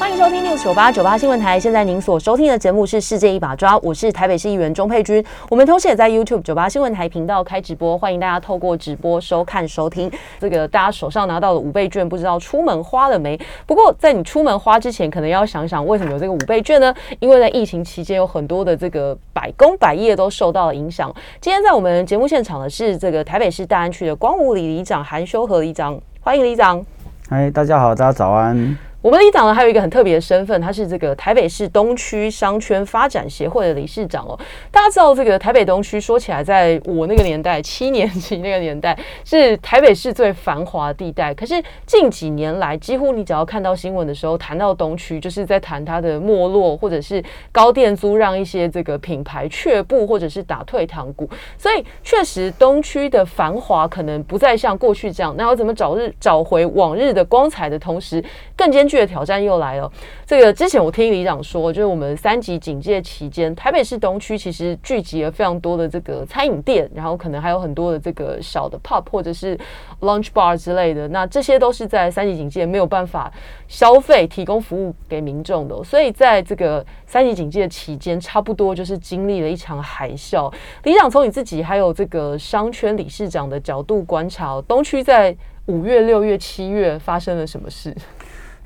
[0.00, 1.60] 欢迎收听六九八九八新闻台。
[1.60, 5.22] 现在您所收听的节目是《世界一把抓》，我是台北市议员钟佩君。
[5.50, 10.10] 我们同时也在 YouTube 九八新闻台频道开直播，欢迎大家透过直播收看收听。
[10.38, 13.38] 这个大家手上拿到的五倍券，不知道出门花了没？
[13.66, 16.94] 不过在你出门花之前，可能要想想为什么有这个五倍券呢？
[17.18, 21.14] 因为在疫情期间，有很多的这个百工百业都受到了影响。
[21.42, 26.82] 今天在我们节目现场的是这个台北市大安区的光武里里长韩修和里长，欢迎里长。
[27.28, 28.78] 嗨，大家好，大家早安。
[29.02, 34.38] 我们里长呢，还有一个很特别的身份，他是这个台北市东区商圈发展协会的理事长哦。
[34.70, 41.32] 大家知道，这个台北东区说起来，在我那个年代，七年级那个年代，是台北市最繁华地带。
[41.32, 41.54] 可是
[41.86, 51.26] 近几年来，几乎你只要看到新闻的时候，谈到东区，就是在谈它的没落，或者是高店租让一些这个品牌却步，或者是打退堂鼓。
[51.56, 55.34] 所以，确实东区的繁华可能不再像过去这样。
[55.38, 58.22] 那要怎么找日找回往日的光彩的同时，
[58.54, 59.90] 更坚的挑战又来了。
[60.26, 69.58] 这个之前我听李长说，就是我们三级警戒期间，台北市东区其实聚集了非常多的这个餐饮店，然后可能还有很多的这个小的 pub 或者是
[70.00, 71.06] lunch bar 之类的。
[71.08, 73.32] 那这些都是在三级警戒没有办法
[73.68, 75.82] 消费、提供服务给民众的。
[75.84, 80.52] 所以在这个三级警戒期间，差不多就是经历了一场海啸。
[80.84, 87.94] 李长从你自己还有这个商圈理事长的角度观察，东区在五月、六月、七月发生了什么事？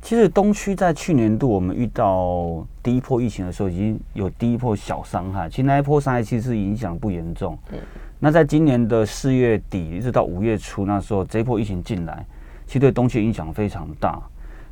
[0.04, 5.48] 其实东区在去年度我们遇到第一波疫情的时候，已经有第一波小伤害。
[5.48, 7.58] 其实那一波伤害其实影响不严重。
[7.72, 7.78] 嗯。
[8.20, 12.22] 那在今年的四月底一直到五月初那时候，这一波疫情进来，
[12.66, 14.20] 其实对东区影响非常大。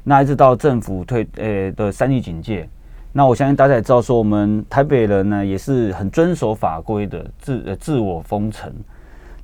[0.05, 2.69] 那一直到政府退呃的三级警戒，
[3.11, 8.71] 那我相信大家也知道，说我们台北人呢也是很遵守法规的，自呃自我封城。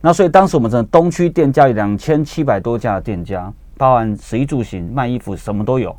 [0.02, 3.50] 那所以当时我们的东区店家有两千七百多家店家。
[3.78, 5.96] 包含食衣住行、卖衣服，什么都有。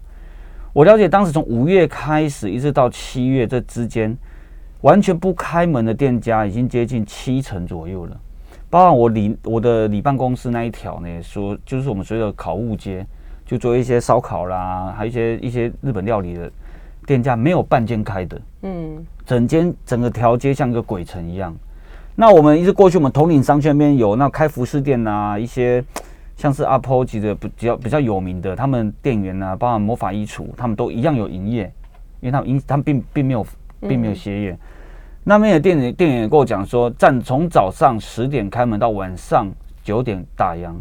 [0.73, 4.15] 我了解，当时从五月开始一直到七月这之间，
[4.81, 8.15] 完全不开门的店家已经接近七成左右了。
[8.69, 13.03] 包含我里我的里办公室那一条呢，说就是我们所谓的烤物街，
[13.45, 16.51] 就做一些烧烤啦，还有一些一些日本料理的
[17.07, 18.41] 店家，没有半间开的。
[18.61, 21.55] 嗯，整间整个条街像一个鬼城一样。
[22.15, 25.83] 那我们一直过去，我们统领商圈那边有那开服饰店呐，一些。
[26.39, 31.63] 像是阿 PO 级的比较比较有名的，他们店员啊，包括魔法衣橱，他们都一样有营业，
[32.21, 33.45] 因为他们营他们并并没有
[33.81, 34.57] 并没有歇业。
[35.25, 39.51] 那边的店员店员跟我讲说，站从早上十点开门到晚上
[39.83, 40.73] 九点打烊，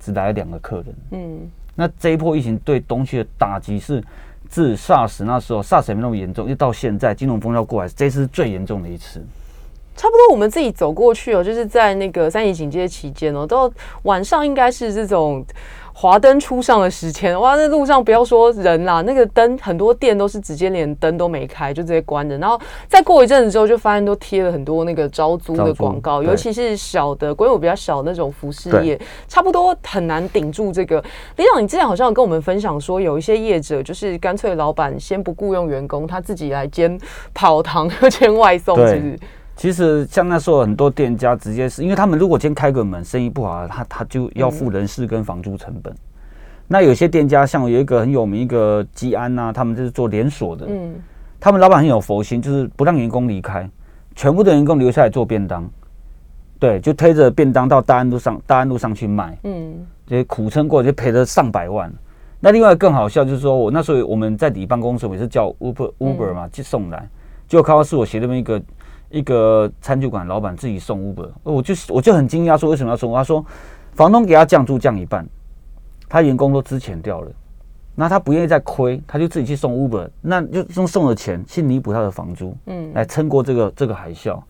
[0.00, 0.86] 只来了两个客人。
[1.12, 4.02] 嗯，那这一波疫情对东区的打击是
[4.48, 9.24] 自 SARS 那时候 SARS 也没那么严重，一直到现在金融风暴过来，这次是最严重的一次。
[9.96, 13.70] 差不多，我们自己走过去哦，就是在那个三级警戒期间哦，到
[14.02, 15.44] 晚上应该是这种
[15.96, 22.36] 华灯初上的时间，哇，那路上不要说人啦，那个灯很多店都是直接连灯都没开，就直接关着。
[22.38, 31.00] 然后再过一阵子之后，就发现都贴了很多那个招租的广告，尤其是小的规模比较小那种服饰业，差不多很难顶住这个。
[31.36, 36.98] 李长，你之前好像跟我们分享说，有一些业者就是干脆老板先不雇佣员工，他自己来兼
[37.32, 39.18] 跑堂 兼外送，是不是？
[39.56, 45.94] 其实像那时候很多店家直接是因为他们如果今天开个门生意不好，他他就要付人事跟房租成本。
[46.66, 50.94] 那有些店家像有一个很有名一个吉安呐，他们就是做连锁的，嗯，
[51.38, 53.68] 他们老板很有佛心，就是不让员工离开，
[54.16, 55.70] 全部的员工留下来做便当，
[56.58, 61.92] 对，就推着便当到大安路上大安路上去卖，嗯，这苦撑过就赔了上百万。
[62.40, 67.08] 那另外更好笑就是说我那时候我们在底办公室也是叫 Uber Uber 嘛，就送来，
[67.46, 68.60] 结果看到是我写那么一个。
[69.14, 73.14] 一个餐酒馆老板自己送 Uber，我就我就很惊讶，说为什么要送？
[73.14, 73.46] 他说
[73.92, 75.24] 房东给他降租降一半，
[76.08, 77.30] 他员工都支钱掉了，
[77.94, 84.42] 那他不愿意再亏，他就自己去送 Uber，那就用送的钱去弥补他的房租，嗯，来撑过这个这个海啸。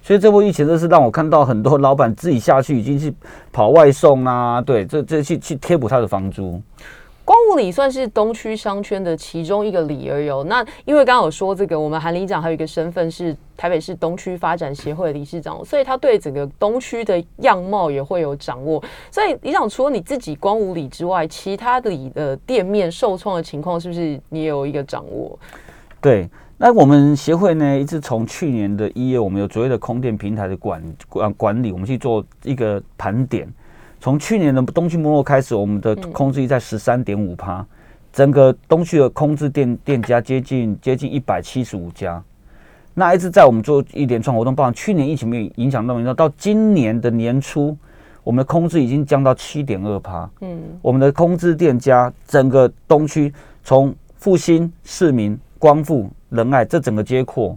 [0.00, 3.12] 所以这波疫情真是让我看到很多老板自己下去已经去
[3.52, 6.62] 跑外送啊，对，这这去去贴补他的房租。
[7.24, 10.42] 光武里算是东区商圈的其中一个里而有。
[10.44, 18.82] 那因为刚刚有说这个，我们韩里长还有一个身份是台北市东区发展协会理事长，所以他对整个东区的样貌也会有掌握。
[19.10, 25.38] 所以李长除了你自己光武里之外，其他里的店面受创的情况，是不是你也有一个掌握？
[26.00, 26.28] 对，
[26.58, 33.48] 那我们协会呢，一直从去年的一月，我们有所谓的空店平台的管管管理，我们去做一个盘点。
[34.02, 37.64] 从去年的东区没落开始，我们的空置率在十三点五趴，
[38.12, 42.20] 整个东区的空置店店家接近接近一百七十五家。
[42.94, 47.76] 那一直在我们做一连串活动，包括去年疫情没有影响那么严重，到今年的年初，
[48.24, 50.28] 我们的空置已经降到七点二趴。
[50.40, 53.32] 嗯，我们的空置店家整个东区
[53.62, 57.56] 从复兴、市民、光复、仁爱这整个街廓，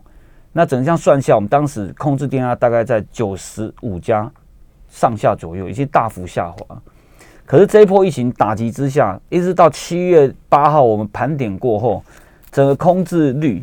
[0.54, 4.32] 那整个样算下，我们当时空置店家大概在九十五家
[4.96, 6.82] 上下左右，已经大幅下滑。
[7.46, 12.02] 可是这一波疫情打击之下，一直到七月八号，我们盘点过后，
[12.50, 13.62] 整个空置率。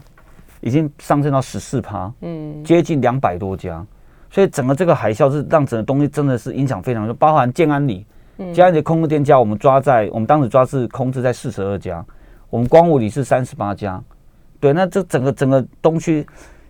[0.65, 3.85] 已经上升到十四趴，嗯，接近两百多家，
[4.31, 8.07] 所以整个这个海啸是让整个东西真的是影响非常大，包含建安里，
[8.55, 12.07] 建安里空置店家，我们抓在我们当时抓是空置在四十二家，
[12.49, 14.01] 我们光武里是三十八家，
[14.61, 16.25] 对，那这整个整个东区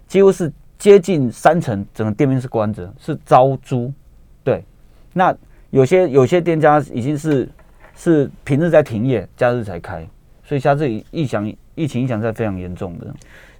[0.09, 3.93] 几乎是接近三成，整个店面是关着，是招租，对，
[5.13, 5.35] 那
[5.71, 7.49] 有些有些店家已经是
[7.95, 10.07] 是平日在停业，假日才开，
[10.45, 13.07] 所以像这疫响疫情影响是非常严重的。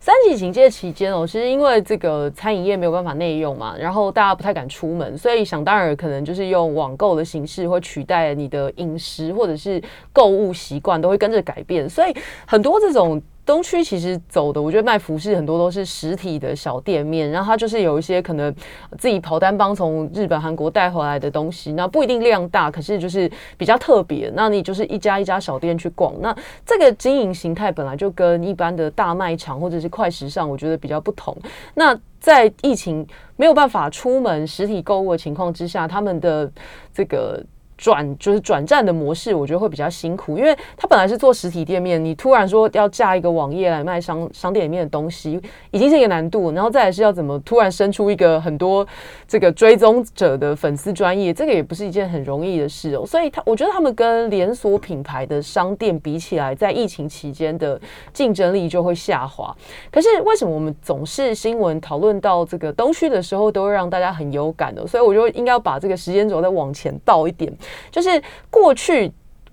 [0.01, 9.81] 三级警戒期间哦，其实因为这个餐饮业没有办法内用嘛，然后大家不太敢出门，所以想当然可能就是用网购的形式会取代你的饮食或者是
[10.13, 12.15] 购物习惯都会跟着改变，所以
[12.47, 13.23] 很多这种。
[13.45, 18.55] 东区其实走的，我觉得卖服饰很多都是实体的小店面，然后它就是有一些可能
[18.99, 24.31] 自己跑单帮从日本、韩国带回来的东西，那不一定量大，可是就是比较特别。
[24.37, 26.35] 那你就是一家一家小店去逛，那
[26.65, 31.37] 这个经营形态本来就跟一般的大卖场或者是快时尚，我觉得比较不同。
[31.75, 33.05] 那在疫情
[33.37, 36.51] 没有办法出门实体购物的情况之下，他们的
[36.95, 37.45] 这个。
[37.83, 45.41] 转就是转战的模式，我觉得会比较辛苦，因为它本来是做实体店面，你突然说要架一个网页来卖商商店里面的东西，
[45.73, 48.87] 已经是一个难度，然后再来是要怎么突然生出一个很多
[49.27, 53.05] 这个追踪者的粉丝专业，这个也不是一件很容易的事哦。
[53.05, 57.81] 所以，他我觉得他们跟连锁品牌的商店比起来，在疫情期间的
[58.13, 59.53] 竞争力就会下滑。
[59.91, 64.87] 可是为什么我们总是新闻讨论到这个东区的时候，都会让大家很有感的？
[64.87, 67.53] 所以我觉得应该要把这个时间轴再往前倒一点。
[67.91, 69.11] 就是过去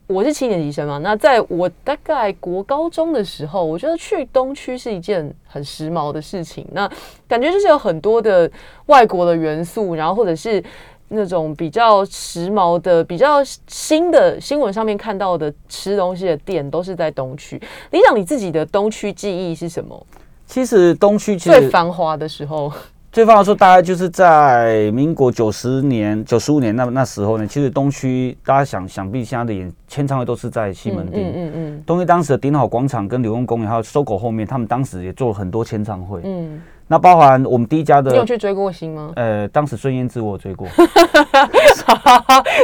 [0.07, 6.67] 我是七年级生嘛，那在我大概国高中的时候，我觉得去东区是一件很时髦的事情。
[6.71, 6.89] 那
[7.27, 8.49] 感觉就是有很多的
[8.87, 10.63] 外国的元素，然后或者是
[11.09, 17.61] 那种比较时髦的、比较新的新闻上面看到的吃东西的店，都是在东区。
[17.91, 20.07] 你想，你自己的东区记忆是什么？
[20.47, 22.71] 其实东区最繁华的时候。
[23.11, 27.47] 最放的时候，大概就是在民国九十年、九十五年那那时候呢。
[27.47, 31.19] 其实东区，大家想想必现在的演签唱会都是在西门町。
[31.19, 31.83] 嗯嗯嗯。
[31.87, 36.21] 东区当时的顶好广场跟柳公公园还有搜狗后面，他们当时也做了很多签唱会。
[36.23, 36.61] 嗯。
[36.91, 39.11] 那包含我们第一家的，你有去追过星吗？
[39.15, 40.67] 呃，当时孙燕姿我追过。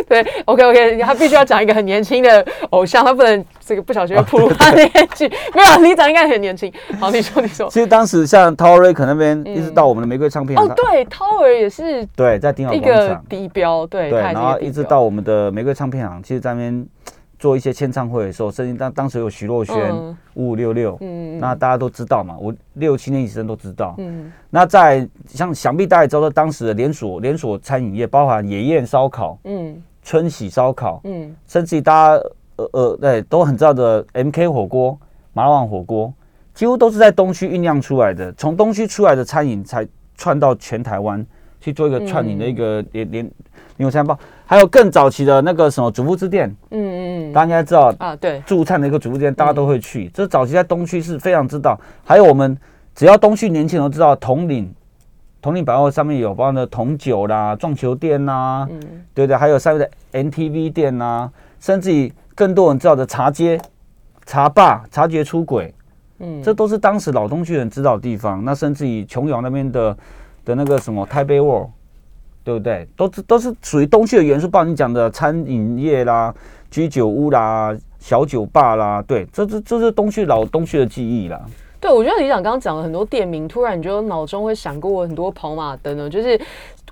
[0.09, 5.27] 对，OK OK，他必须要讲一个很年轻的偶像，他不能这个不小心暴露他年纪。
[5.53, 6.73] 没有，你长应该很年轻。
[6.99, 7.69] 好，你说你说。
[7.69, 10.59] 其实当时像 Tower 可那边，一直到我们的玫瑰唱片。
[10.59, 12.03] 哦，对，Tower 也是。
[12.15, 16.87] 对，在丁好一个地标，对对，然后一直到我们的玫瑰唱片行，其实在那边。
[17.45, 23.93] 做一些签唱会的时候，甚至当当时有徐若瑄、五五六六，嗯，那大家都知道嘛，我六七年以生都知道。
[23.99, 32.23] 嗯，那在像想必大家知道，当时的连锁连锁餐饮业，包含野宴烧烤，嗯，春喜烧烤，嗯，甚至于大家
[32.55, 34.97] 呃呃对都很知道的 M K 火锅、
[35.31, 36.11] 麻辣旺火锅，
[36.55, 38.33] 几乎都是在东区酝酿出来的。
[38.33, 41.23] 从东区出来的餐饮，才串到全台湾
[41.65, 43.31] 去做一个串饮的一个连连
[43.77, 44.17] 连锁餐包。
[44.45, 50.07] 还有更早期的那个什么主妇之店，嗯嗯嗯，大家应该知道啊，对，驻餐的一个主妇店，大家都会去。
[50.09, 51.79] 这早期在东区是非常知道。
[52.03, 52.55] 还有我们
[52.93, 54.71] 只要东区年轻人都知道，统领
[55.41, 58.79] 统领百货上面有包括的铜酒啦、撞球店呐，嗯，
[59.15, 63.59] 对对，还有上面的 NTV 店呐，甚至于更多人知道的茶街、
[64.27, 65.73] 茶霸、茶爵出轨，
[66.19, 68.45] 嗯，这都是当时老东区人知道的地方。
[68.45, 69.97] 那甚至于琼瑶那边的
[70.45, 71.69] 的那个什么台北沃。
[72.45, 72.87] 对不对？
[72.95, 76.31] 都是都是属于东区的元素，包括你讲的餐饮业啦、
[76.69, 81.41] 居酒屋啦、小酒吧啦，对，这这这是东区老东区的记忆啦。
[81.81, 86.39] 对，我觉得李想刚刚讲了很多店名，突然你就脑中会闪过很多跑马灯呢，就是。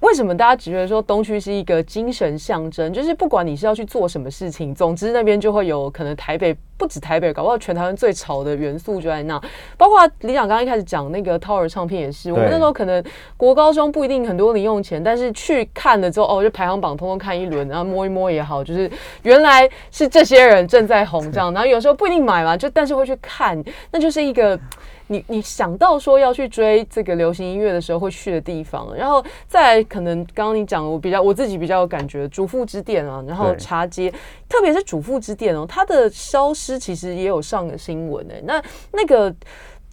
[0.01, 2.91] 为什么大家只觉得说东区是一个精神象征？
[2.91, 9.41] 就是不管你是要去做什么事情，总之那边就会有可能台北不止台北，搞不好全台湾最潮的元素就在那。
[9.77, 13.01] 包括李想刚一开始讲那个涛儿唱片也是，我们那时候可能
[13.37, 21.53] 国高中不一定很多零用钱，但是去看了之后，哦，就排行榜通通看一轮，然后摸一摸也好，就是原来是这些人正在红这样。
[21.53, 24.59] 然后有时候不一定买嘛，就但是会去看，那就是一个。
[25.07, 34.11] 你你想到说要去追这个流行音乐的时候会去的地方，然后再可能刚刚你讲我比较我自己比较有感觉，主妇之店啊，然后茶街，
[34.47, 39.33] 特别是主妇之店哦，它的消失其实也有上个新闻诶，那那个。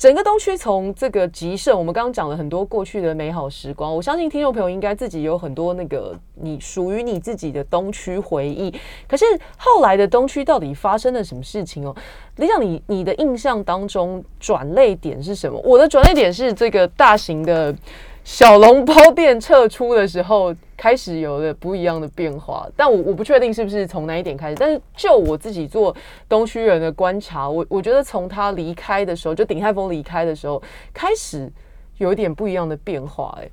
[0.01, 3.95] 整个东区从这个集盛，我们刚刚讲了很多过去的美好时光。
[3.95, 8.75] 我相信听众朋友应该自己有很多那个你属于你自己的东区回忆。
[9.07, 9.27] 可是
[9.59, 11.95] 后来的东区到底发生了什么事情哦？
[12.37, 15.61] 李想，你你的印象当中转泪点是什么？
[15.63, 17.77] 我的转泪点是这个大型的。
[18.23, 24.57] 小笼包店撤出的时候，开始有了不一样的变化，但我我不确定是不是从哪一点开始。
[24.59, 25.95] 但是就我自己做
[26.29, 30.63] 东区人的观察，我我觉得从他离开的时候，就鼎泰丰离开的时候，
[30.93, 31.51] 开始
[31.99, 33.37] 有一点不一样的变化。
[33.43, 33.51] 哎，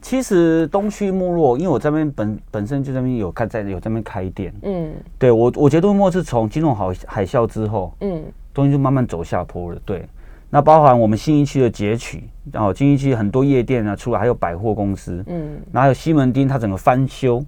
[0.00, 10.04] 其实东区没落，因为我这边本本身就这边有开在有这边开店，嗯，对我我觉得没落是从金融海海啸之后，嗯，东西就慢慢走下坡了，对。
[10.50, 17.44] 那包含我们新一区的截取，然后新一区很多夜店啊出来，还有百货公司，嗯，然后还有西门町，它整个翻修。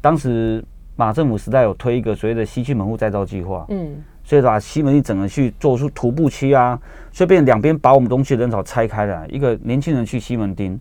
[0.00, 0.64] 当时
[0.96, 6.80] 马政府时代有推一个所谓的西区门户再造计划，嗯，所以把西门町整个去做出徒步区啊，
[7.12, 10.78] 所以变两边把我们东区人潮拆开了，一个年轻人去西门町，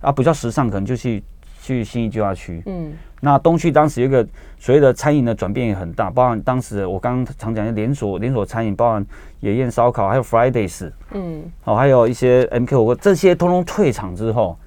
[0.00, 1.22] 啊，比较时尚可能就去。
[1.62, 4.26] 去新义计划区，嗯，那东区当时有一个
[4.58, 9.06] 所谓的餐饮的转变也很大，包含当时我刚刚常讲的连锁连锁餐饮，包含
[9.38, 14.58] 野宴烧烤，还有 Fridays，嗯，哦，还有一些 MQ 火锅，这些通通退场之后，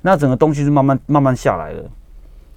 [0.00, 1.84] 那整个东区是慢慢慢慢下来了，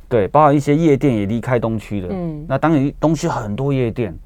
[0.07, 4.17] 对，包含一些夜店也离开东区了，嗯，那当然东区很多夜店，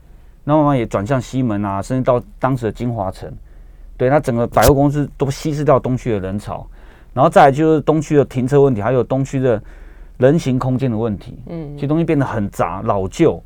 [0.44, 3.34] 那慢慢也转向西门啊，甚至到当时的金华城，
[3.98, 6.68] 对，那整个百货公司都稀释掉东区的人潮。
[7.16, 9.60] 然后再来就是东区的停车问题，还有东区的
[10.18, 11.40] 人行空间的问题。
[11.48, 13.42] 嗯，其实东西变得很杂、老旧，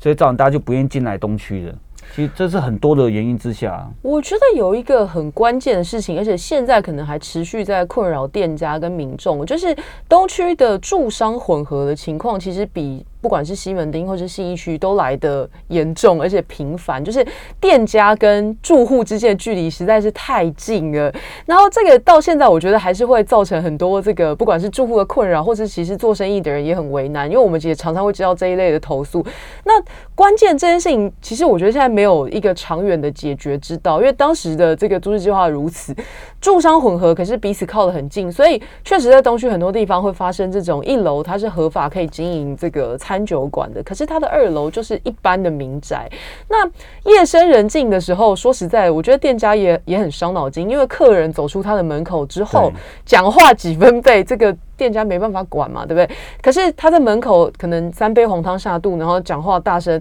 [0.00, 1.74] 所以造成大家就不愿意进来东区了。
[2.14, 3.86] 其实这是很多的原因之下。
[4.00, 9.76] 我觉得有一个很关键的事情，而且现在可能还持续在困扰店家跟民众，就是
[10.08, 13.04] 东区的住商混合的情况，其实比。
[13.22, 17.24] 不管是西门町或是信义区，都来的严重而且频繁，就是
[17.60, 21.10] 店家跟住户之间的距离实在是太近了。
[21.46, 29.24] 然后这个到现在，我觉得还是会造成很多这个，不管是住户的困扰，或是其实做生意的人也很为难，因为我们也常常会接到这一类的投诉。
[29.64, 29.72] 那
[30.16, 35.94] 关键这件事情，其实我觉得现在没有一个长远的解决之道，因为当时的这个都市计划如此，
[36.40, 43.11] 住商混合，可是彼此靠得很近，所以确实在东区很多地方会发生这种一楼它是合法可以经营这个餐。
[43.12, 46.10] 餐酒馆的，可是它的二楼就是一般的民宅。
[46.48, 46.66] 那
[47.10, 52.72] 夜深人静的时候，说实在，我觉得店家也也很伤脑筋，因为客人走出他的门口之后，
[53.04, 56.08] 讲话几分贝，这个店家没办法管嘛，对不对？
[56.40, 60.00] 可是他在门口可能三杯红汤下肚，然后讲话大声，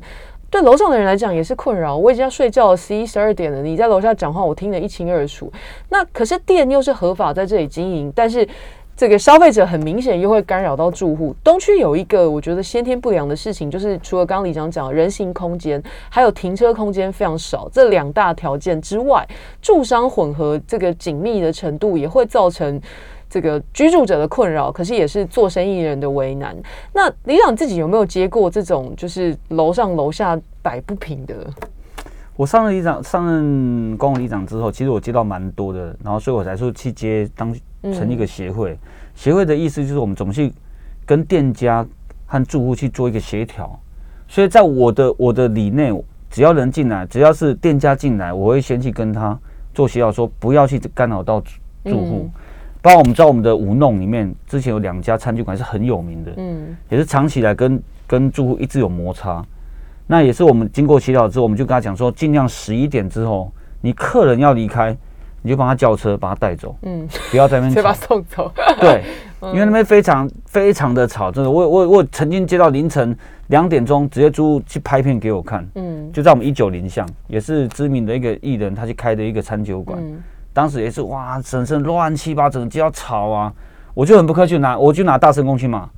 [0.50, 1.98] 对楼上的人来讲也是困扰。
[1.98, 5.52] 我已经要睡觉了，十一十二点了，你在楼下讲话，我听得一清二楚。
[5.90, 8.48] 那可是店又是合法在这里经营，但是。
[9.02, 11.36] 这个消费者很明显又会干扰到住户。
[11.44, 19.28] 东区有一个我觉得先天不良的事情，就是除了刚刚李长讲人行空间，还有停车空间非常少，这两大条件之外，
[19.60, 22.80] 住商混合这个紧密的程度也会造成
[23.28, 26.56] 这个居住者的困扰，可是也是做生意人的为难。
[26.94, 31.34] 那李长自己有没有接过这种就是楼上楼下摆不平的？
[32.42, 37.56] 我上任里长，上任公务里长之后，其实我接到蛮多的，然后所以我才说去接当
[37.94, 38.76] 成一个协会。
[39.14, 40.52] 协会的意思就是我们总去
[41.06, 41.86] 跟店家
[42.26, 43.80] 和住户去做一个协调。
[44.28, 45.94] 所以在我的我的里内，
[46.32, 49.40] 只要人进来，只要是店家进来，我会先去跟他
[49.72, 51.40] 做协调，说不要去干扰到
[51.86, 52.28] 住户。
[52.82, 59.46] 包括我们知道我们的五弄里面，之前有两家餐具馆是很有名的，嗯，也是长期来跟跟住户一直有摩擦。
[60.12, 63.50] 那也是我们经过协调之后，我们就跟他讲说，尽量十一点之后，
[63.80, 64.94] 你客人要离开，
[65.42, 68.52] 你就帮他叫车，把他带走，嗯，不要在那边 把他送走。
[68.82, 69.06] 对，
[69.54, 71.50] 因为那边非常非常的吵，真的。
[71.50, 79.98] 我我我曾经接到凌晨两点钟，直接租去拍片给我看，嗯，就在我们一九零巷，也是知名的一个艺人，他去开的一个餐酒馆，
[80.52, 83.54] 当时也是哇，整身乱七八糟，就要吵啊，
[83.94, 85.90] 我就很不客气拿，我就拿大声公去骂，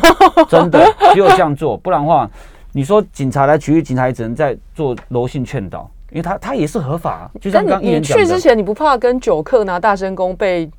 [0.46, 2.30] 真的只有这样做，不然的话。
[2.74, 7.30] 你说警察来取缔，警察也只能在做柔性劝导，因为他他也是合法。
[7.38, 10.70] 就像刚你去之前，你不怕跟酒客拿大声公被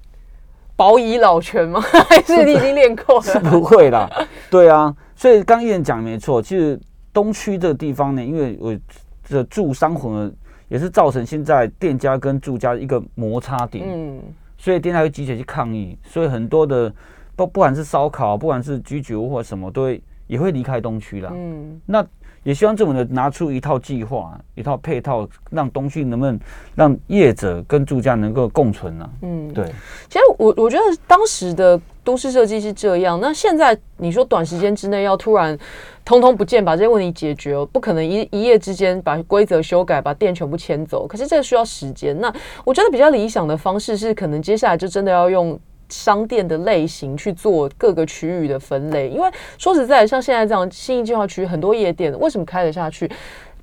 [0.75, 1.79] 保以老拳吗？
[2.09, 3.21] 还是你已经练够了？
[3.29, 4.09] 是不会啦，
[4.49, 4.93] 对啊。
[5.15, 6.79] 所以刚一人讲没错，其实
[7.13, 8.75] 东区这个地方呢，因为我
[9.23, 10.33] 这住商混合，
[10.69, 13.85] 也是造成现在店家跟住家一个摩擦点。
[13.87, 14.19] 嗯，
[14.57, 16.91] 所以店家会集结去抗议，所以很多的
[17.35, 20.01] 不不管是烧烤，不管是居酒屋或什么，都会。
[20.27, 21.29] 也会离开东区了。
[21.33, 22.05] 嗯，那
[22.43, 26.37] 也希望政府呢拿出一套计划、一套配套，让东区能不能
[26.75, 29.09] 让业者跟住家能够共存呢？
[29.21, 29.65] 嗯，对。
[30.09, 35.57] 其实我我觉得当时的都市设计是这样，那现在你说短时间之内要突然
[36.03, 41.07] 通通不见，把这些问题解决，不可能一一夜之间把规则修改，把店全部迁走。
[41.07, 42.19] 可是这个需要时间。
[42.19, 42.33] 那
[42.65, 45.57] 我觉得比较理想的方式是，可能接下来就真的要用。
[45.93, 53.09] 商店的类型去做各个区域的分类，因为说实在，像现在这样新一计划区很多夜店，为什么开得下去？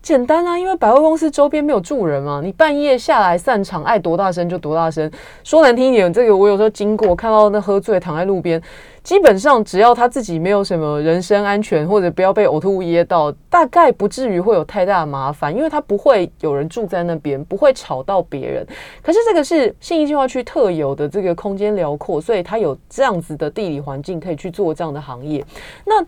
[0.01, 5.11] 简单啊，因为百货公司周边没有住人嘛，你半夜下来散场，爱多大声就多大声。
[5.45, 8.63] 说难听一点，这个我有时候经过看到那喝醉躺在路边。
[9.03, 18.67] 基本上只要他自己没有什么人身安全，或者不要被呕吐物噎到，大概不至于会有太大的麻烦，因为他不会有人住在那边，不会吵到别人。
[19.03, 25.45] 可是这个是信义计划区特有的这个空间辽阔，所以它有这样子的地理环境可以去做这样的行业。
[25.85, 26.03] 那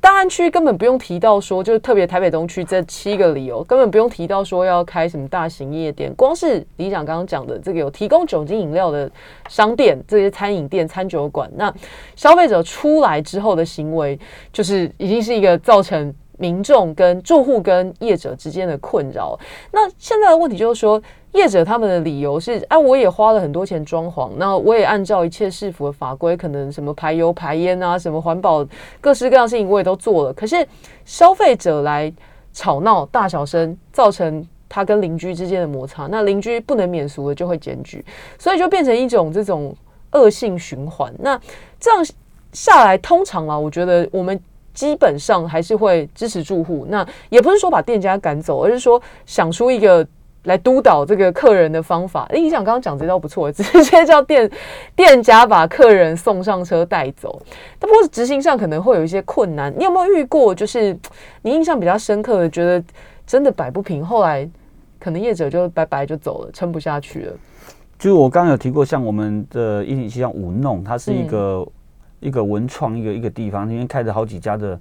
[0.00, 9.10] 大安区根本不用提到说，就是特别台北东区这七个理由，根本不用提到说要开什么大型夜店，光是李长刚刚讲的这个有提供酒精饮料的
[9.48, 11.72] 商店，这些餐饮店、餐酒馆，那
[12.16, 14.16] 消消费者出来之后的行为，
[14.52, 19.36] 就是已经是一个造成民众跟住户跟业者之间的困扰。
[19.72, 21.02] 那现在的问题就是说，
[21.32, 28.64] 业者他们的理由是：啊，我也花了很多钱装潢，那我也按照一切市府的法规，可能什么排油排烟啊，什么环保
[29.00, 30.32] 各式各样事情我也都做了。
[30.32, 30.64] 可是
[31.04, 32.12] 消费者来
[32.52, 38.04] 吵闹、大小声，造成他跟邻居之间的摩擦，那邻居不能免俗的就会检举，
[38.38, 39.74] 所以就变成一种这种。
[40.12, 41.38] 恶性循环，那
[41.78, 42.02] 这样
[42.52, 44.38] 下来，通常啊，我觉得我们
[44.72, 46.86] 基本上还是会支持住户。
[46.88, 50.06] 那也不是说把店家赶走，而是说想出一个
[50.44, 52.26] 来督导这个客人的方法。
[52.30, 54.50] 哎，你想刚刚讲这招不错，直接叫店
[54.96, 57.42] 店家把客人送上车带走。
[57.78, 59.72] 但不过执行上可能会有一些困难。
[59.76, 60.54] 你有没有遇过？
[60.54, 60.96] 就是
[61.42, 62.82] 你印象比较深刻的，觉得
[63.26, 64.48] 真的摆不平，后来
[64.98, 67.32] 可能业者就拜拜就走了，撑不下去了。
[67.98, 71.66] 就我刚刚有提过，像我们的一体像五弄，它是一个
[72.20, 74.78] 一个文创一个一个地方，因为开着好几家的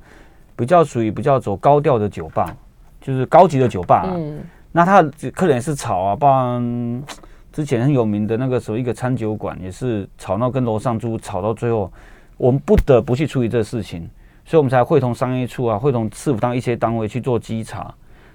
[0.56, 2.56] 比较属于比较走高调的酒吧，
[3.00, 4.10] 就是高级的酒吧。
[4.14, 4.40] 嗯，
[4.72, 5.04] 那他
[5.34, 7.04] 客人也是吵啊，包含
[7.52, 11.92] 之前很有名的那个时候一个餐酒馆也是吵闹，跟楼上租吵到最后，
[12.38, 14.10] 我们不得不去处理这个事情，
[14.46, 17.94] 所以我们才会同商业处啊，会同市府当一些单位去做稽查。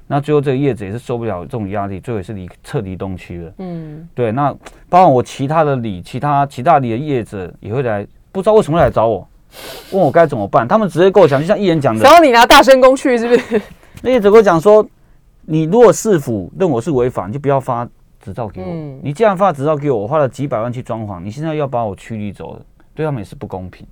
[0.08, 3.52] 那最后这个叶子也是受不了这种压力，最后也是离撤离东区了。
[3.58, 4.30] 嗯，对。
[4.32, 4.52] 那
[4.88, 9.28] 包括我其他的里，其他其他里的叶子也会来，不知道为什么来找我，
[9.92, 10.66] 问我该怎么办。
[10.66, 13.60] 他们直接跟我讲，就像艺人讲的，然后你拿大声公去是不是？
[14.02, 14.84] 那叶子跟我讲说，
[15.42, 17.86] 你如果市府认我是违法，你就不要发
[18.20, 18.66] 执照给我。
[19.02, 22.62] 你既然发执照给我，我花了几百万去装潢，你现在要把我驱离走了，
[22.94, 23.86] 对他们也是不公平。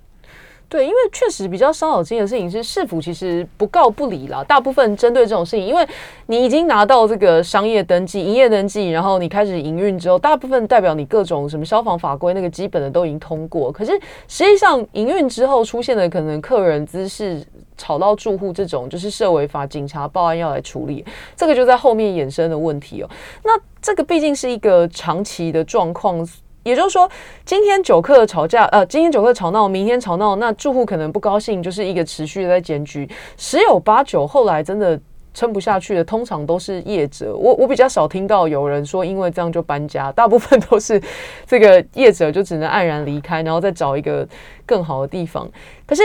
[0.71, 4.45] 对，因为确实比较伤脑筋的事情是市府其实不告不理了。
[4.45, 5.85] 大部分针对这种事情，因为
[6.27, 13.73] 你已经拿到这个商业登记、营业登记，然后你开始营运之后，大部分代表你各种什么消防法规那个基本的都已经通过。
[13.73, 13.91] 可是
[14.29, 17.45] 实际上营运之后出现的可能客人姿势
[17.77, 21.05] 吵到住户这种，就是涉违法，警察报案要来处理，
[21.35, 23.11] 这个就在后面衍生的问题哦。
[23.43, 26.25] 那这个毕竟是一个长期的状况。
[26.63, 27.09] 也就是说，
[27.45, 35.01] 今天酒客吵架，呃，今天酒客吵闹，明天吵闹，那住户可能不高兴，就是一个持续的在检举，十有八九后来真的
[35.33, 37.35] 撑不下去的，通常都是业者。
[37.35, 41.01] 我我比较少听到有人说因为这样就搬家，大部分都是
[41.47, 44.29] 这个业者就只能黯然离开，然后再找一个
[44.67, 45.51] 更好的地方。
[45.87, 46.03] 可是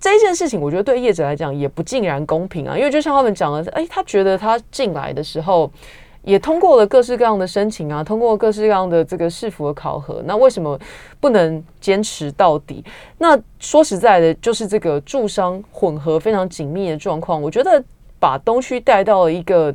[0.00, 5.70] 这件事情，我觉得对业者来讲也不尽然公平啊，因为就像他们讲的，哎，他觉得他进来的时候。
[6.24, 10.78] 也通过了各式各样的申请啊，通过各式各样的这个市府的考核，那为什么
[11.20, 12.84] 不能坚持到底？
[13.18, 17.82] 那说实在的，就是这个驻商混合非常紧密的状况，我觉得
[18.18, 19.74] 把东区带到了一个。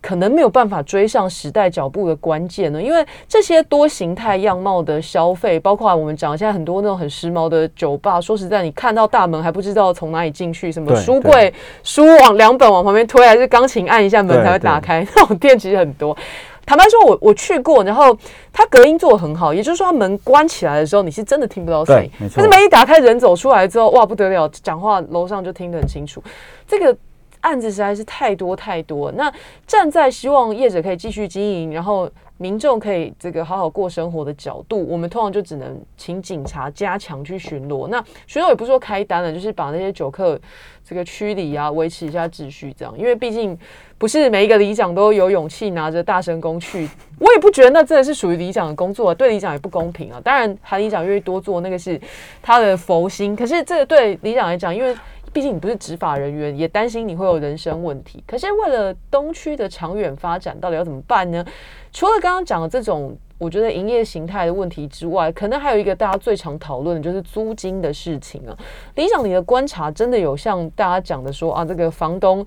[0.00, 16.16] 可能没有办法追上时代脚步的关键呢，因为这些多形态样貌的消费，包括我们讲现在很多那种很时髦的酒吧，说实在，你看到大门还不知道从哪里进去，什么书柜书往两本往旁边推，还是钢琴按一下门才会打开，那种店其实很多。
[16.64, 18.16] 坦白说，我我去过，然后
[18.52, 26.22] 它隔音做的很好，也就是说，它门关起来的时候，你是真的听不到声音，但是门一打开，人走出来之后，哇，不得了，讲话楼上就听得很清楚，
[26.68, 26.96] 这个。
[27.40, 29.32] 案子实在是太多太多，那
[29.66, 37.88] 站在希望业者可以继续经营，然后民众可以这个好好过生活的角度，我们通常就只能请警察加强去巡逻。
[37.88, 40.38] 那巡逻也不是说开单了，就是把那些酒客
[40.84, 42.96] 这个驱离啊，维持一下秩序这样。
[42.96, 43.58] 因为毕竟
[43.98, 50.20] 不是每一个里长都有勇气拿着大声公去，我也不觉得那真的是属于里长的工作，对里长也不公平啊。
[50.22, 52.00] 当然，韩里长愿意多做那个是
[52.40, 54.94] 他的佛心，可是这个对里长来讲，因为。
[55.32, 58.22] 毕竟你不是执法人员，也担心你会有人身问题。
[58.26, 61.44] 可是为了东区的长远发展，到底要怎么办呢？
[61.92, 68.56] 除了刚刚讲的这种，我觉得营业形态的问题之外，可能还有一个大家最常讨论的就是租金的事情啊。
[68.96, 72.44] 理想，你的观察真的有像大家讲的说啊，这个房东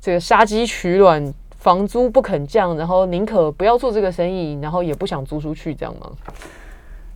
[0.00, 6.10] 这个杀鸡取卵，房租不肯降，然后宁可不要做这个生意，然后也不想租出去，这样吗？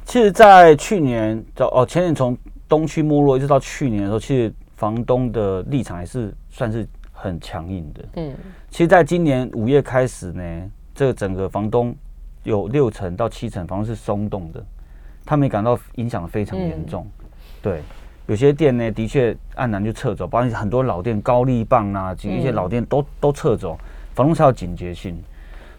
[0.05, 2.37] 其实，在去年哦前年从
[2.69, 8.05] 东区没落一直到去年的时候，其实房东的立场还是算是很强硬的。
[8.17, 8.35] 嗯，
[8.71, 11.95] 其实，在今年五月开始呢，这个整个房东
[12.45, 14.65] 有六成到七成房东是松动的，
[15.25, 17.07] 他们也感到影响非常严重。
[17.63, 17.81] 对，
[18.27, 23.79] 有些店呢，的确按然就撤走，包括很多老店高丽棒啊，一些老店都都撤走，
[24.15, 25.17] 房东才有警觉性。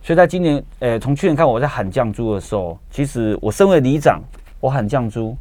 [0.01, 4.21] 所以在今年，呃，从去年看我在喊降租的时候，其实我身为里长，
[4.59, 5.37] 我喊降租，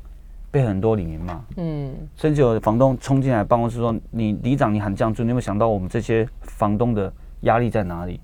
[0.50, 8.20] 被很多里面骂，嗯，甚至有房东冲进来办公室说：“你里长，你喊降租，你有没有想到我们这些房东的压力在哪里？”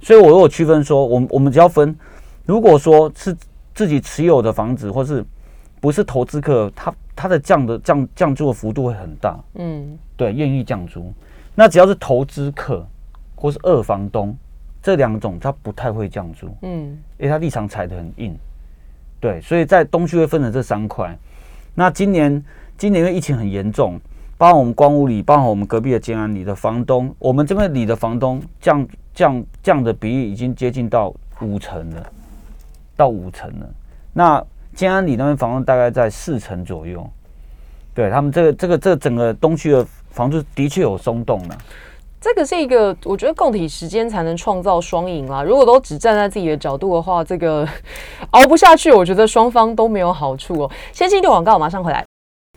[0.00, 1.96] 所以，我如果区分说，我们我们只要分，
[2.44, 3.36] 如果说是
[3.74, 5.24] 自己持有的房子，或是
[5.80, 11.12] 不是投资客，他他的降的降降租的幅度会很大，嗯，对，愿意降租。
[11.54, 12.86] 那只要是投资客
[13.34, 14.36] 或是二房东。
[14.80, 18.34] 这两种他不太会降租，嗯，因为他立场踩得很硬，
[19.18, 21.18] 对，所以在东区会分成这三块。
[21.78, 22.44] 那今年
[22.76, 24.00] 今年因为疫情很严重，
[24.36, 32.12] 包括我们光屋里，包括我们隔壁的建安里的房东，我们这边里的房东降降降的比例已经接近到五成了，
[32.96, 33.70] 到五成了。
[34.12, 37.08] 那建安里那边房东大概在四成左右，
[37.94, 41.56] 对他们这个这个这整个东区的房子的确有松动了。
[42.20, 45.42] 这个是一个，我觉得共体时间才能创造双赢啦。
[45.42, 47.66] 如果都只站在自己的角度的话，这个
[48.32, 50.70] 熬不下去，我觉得双方都没有好处哦。
[50.92, 52.04] 先进一段广告，马上回来。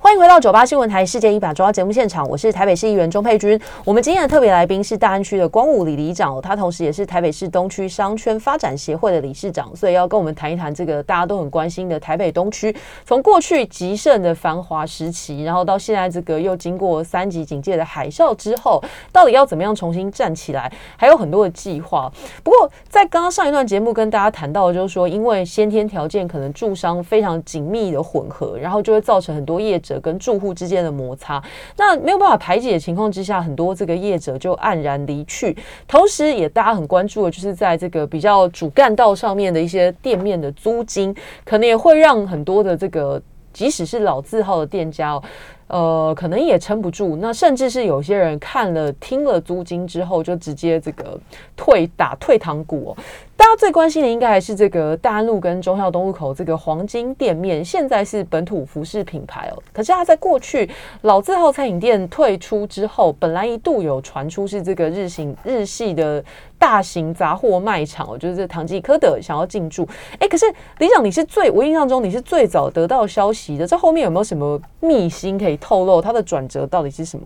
[0.04, 3.58] 欢迎回到九八新闻台《世界一把抓》节目现场，我是台北市议员钟佩君。
[3.86, 12.76] 我们今天的特别来宾是大安区的光武李里长，他同时也是台北市东区商圈发展协会的理事长，所以要跟我们谈一谈这个大家都很关心的台北东区。
[13.06, 20.72] 从过去极盛的繁华时期，然后到现在这个又经过三级警戒的海啸之后，到底要怎么样重新站起来？
[20.98, 22.12] 还有很多的计划。
[22.44, 29.80] 不过在刚刚上一段节目跟大家谈到，就是说因为先天条件可能住商非常紧密的混合，然后就会造成很多业。
[29.99, 31.43] 跟住户之间的摩擦，
[31.77, 35.56] 那没有办法排解的情况之下，很多这个业者就黯然离去。
[35.88, 43.21] 同时，也大家很关注的，就是在这个比较主干道上面的一些店面的租金，可能也会让很多的这个
[43.54, 45.23] 即使是老字号的店家哦，
[45.67, 47.17] 呃，可能也撑不住。
[47.17, 51.19] 那甚至是有些人看了听了租金之后，就直接这个
[51.56, 52.95] 退打退堂鼓。
[53.41, 59.58] 大家最关心的应该还是这个大安路跟忠孝东路口这个黄金店面，现在是本土服饰品牌哦。
[59.73, 60.69] 可是它在过去
[61.01, 66.23] 老字号餐饮店退出之后，本来一度有传出是这个日行日系的
[66.60, 69.89] 大型杂货卖场哦，就是唐吉诃德想要进驻。
[70.19, 70.45] 哎，可是
[70.77, 75.99] 李长，你是最我印象中你是最早得到消息的，这后面有没有什么秘辛可以透露？
[75.99, 77.25] 它的转折到底是什么？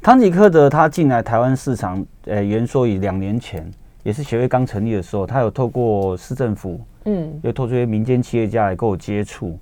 [0.00, 3.68] 唐吉诃德它进来台湾市场，呃，原说以两年前。
[4.02, 9.58] 也是协会刚成立的时候，他有透过市政府，嗯，又透过一些民间企业家来跟我接触，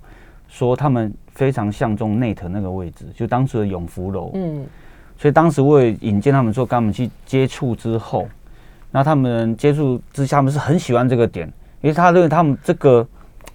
[0.48, 4.64] 说他们非常相中内特那个位置，就当时的永福楼，嗯，
[5.16, 8.29] 所以当时我也引荐他们说，跟他们去接触之后，
[8.90, 11.46] 那他们接触之下，他们是很喜欢这个点，
[11.81, 13.07] 因为他认为他们这个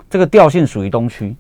[0.09, 1.35] 这个调性属于东区。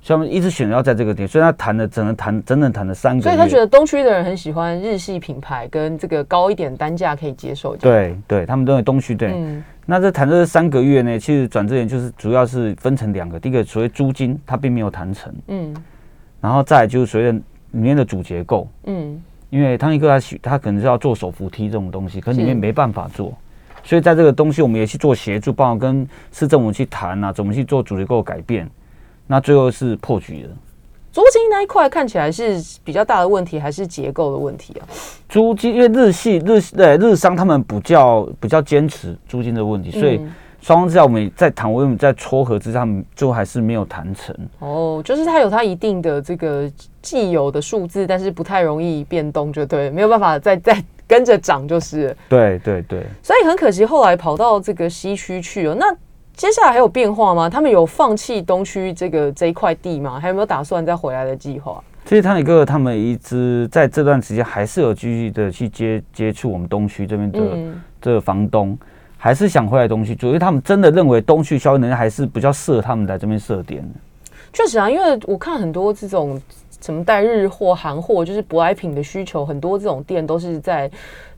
[0.00, 7.76] 所以他们一直选择要在这个点，所以他谈了整整谈整整谈了三个月所以他觉得东区的人很喜欢日系品牌，跟这个高一点单价可以接受。
[7.76, 9.34] 对对，他们认为东区对。
[9.84, 15.34] 那这谈这三个月呢，其实转折点就是主要是分成两个，第一个所谓租金，它并没有谈成。
[15.48, 15.74] 嗯。
[16.40, 18.68] 然后再就是随着里面的主结构。
[18.84, 19.20] 嗯。
[19.50, 23.32] 因为汤一哥他喜他可能是要做手扶梯这种东西，可里面没办法做，
[23.82, 28.68] 所以在这个东西我们也去做协助，包括跟市政府去谈啊，怎么去做主结构改变。
[29.28, 30.50] 那最后是破局了。
[31.10, 34.86] 租金那一块看起来是比较大的问题，还是结构的问题啊？
[35.28, 40.20] 租金因为日系日对日商他们比较比较坚持租金的问题，所以
[40.60, 42.86] 双方之下我们在谈，我们在撮合之下，
[43.16, 44.36] 最后还是没有谈成。
[44.60, 46.70] 哦，就是它有它一定的这个
[47.02, 52.14] 既有的数字，但是不太容易变动，就对，没有办法再再跟着涨，就是。
[52.28, 53.04] 对对对。
[53.22, 55.74] 所以很可惜，后来跑到这个西区去了。
[55.74, 55.86] 那
[56.38, 57.50] 接下来还有变化吗？
[57.50, 60.20] 他们有放弃东区这个这一块地吗？
[60.20, 61.82] 还有没有打算再回来的计划？
[62.04, 67.40] 其实汤宇哥他们一直在这段时间还是有继续的去接接触我们东区这边的
[68.00, 68.78] 这个房东，
[69.16, 73.84] 还是想回来东区住，因为他们真的认为东区消费能力还是比较适合他们来这边设点
[74.52, 76.40] 确实啊，因为我看很多这种
[76.80, 80.88] 什么带日货、韩货，就是舶来品的需求，很多这种店都是在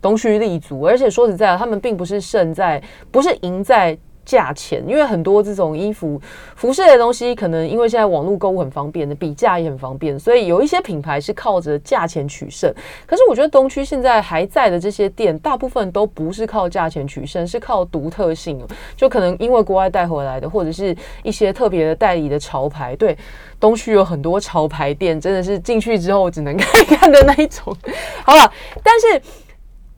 [0.02, 0.82] 东区立足。
[0.82, 3.96] 而且说实在，他们并不是胜在，不是赢在。
[4.24, 6.20] 价钱，因为很多这种衣服、
[6.54, 12.72] 服饰类的东西，可能因为现在网络购物很方便的，比价也很方便，所以有一些品牌是靠着价钱取胜。
[13.06, 18.60] 可是我觉得东区现在还在的这些店，大部分都不是靠价钱取胜，是靠独特性。
[18.96, 22.94] 就可能因为国外带回来的，或者是一些特别的代理的潮牌。
[22.96, 23.16] 对，
[23.58, 27.76] 东区有很多潮牌店，真的是进去之后只能看看的那一种。
[28.24, 28.52] 好了，
[28.82, 29.22] 但是。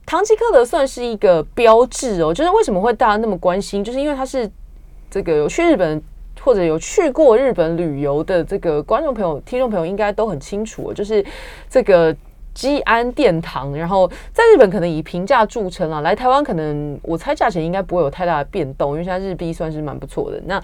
[0.05, 4.49] 唐吉诃德算是一个标志哦，就是为什么会大家那么关心，就是因为它是
[5.09, 6.01] 这个有去日本
[6.41, 11.25] 或者有去过日本旅游的这个观众朋友、听众朋友应该都很清楚，就是
[11.69, 12.15] 这个
[12.53, 20.39] 基安殿堂，然后在日本可能以平价著称啊，来台湾可能我猜价钱应该不会有太大的变动，因为现在日币算是蛮不错的。
[20.45, 20.61] 那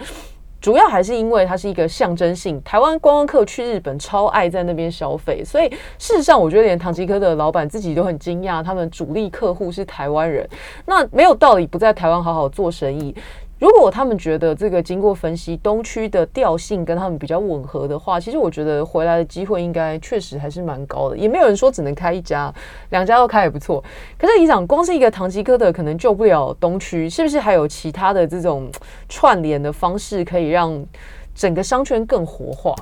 [0.60, 5.68] 主要还是因为它是一个象征性，台湾观光客去日本超爱在那边消费，所以
[5.98, 10.48] 事实上我觉得连唐吉诃德的老板自己都很惊讶，他们主力客户是台湾人，
[10.84, 13.14] 那没有道理不在台湾好好做生意。
[13.60, 21.16] 如果他们觉得这个经过分析，东区的调性跟他们比较吻合的话，其实我觉得回来的机会应该确实还是蛮高的。
[21.18, 22.50] 也没有人说只能开一家，
[22.88, 23.84] 两家都开也不错。
[24.18, 28.66] 可是，你想，光是一个唐吉诃德可能救不了东区，是不是还有其他的这种
[29.10, 30.82] 串联的方式，可以让
[31.34, 32.74] 整个商圈更活化？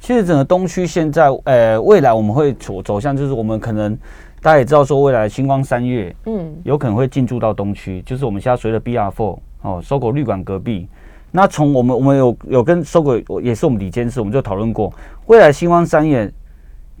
[0.00, 3.96] 其实，整个东区现在，呃，未来我们会走走向，就是我们可能
[4.42, 9.38] 大家也知道，说未来星光三月，嗯，有可能会进驻到东区，就是我们现在随着 BR Four。
[9.64, 10.86] 哦，搜狗旅馆隔壁，
[11.30, 14.92] 那从我们我们有有跟搜狗也是我们李监事，我们就讨论过，
[15.24, 16.30] 未来星光三业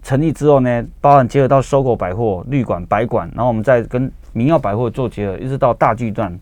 [0.02, 6.34] 成立之后呢，包含结合到搜狗百货、旅馆、百馆，然后我们再跟民耀百货做结合，一直到大巨段，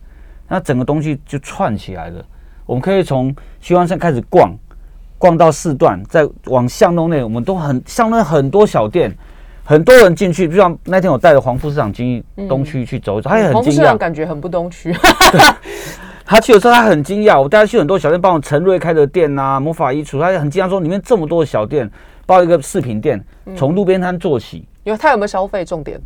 [0.48, 2.24] 那整个东西就串起来了。
[2.66, 4.54] 我们可以从星光山开始逛，
[5.18, 9.12] 逛到四段，再往巷弄内，我们都很巷弄很多小店。
[9.64, 14.92] 很多人进去，就像那天我带着黄副市长经东区去走走，他也很惊讶，感觉很不东区。
[16.32, 21.90] 他去的时候他很惊讶，我带他去很多小店，包括陈瑞开的店呐，魔法衣橱，他也很惊讶说里面这么多的小店，
[22.24, 23.22] 包一个饰品店，
[23.54, 24.66] 从路边摊做起。
[24.84, 26.00] 有他有没有消费重点？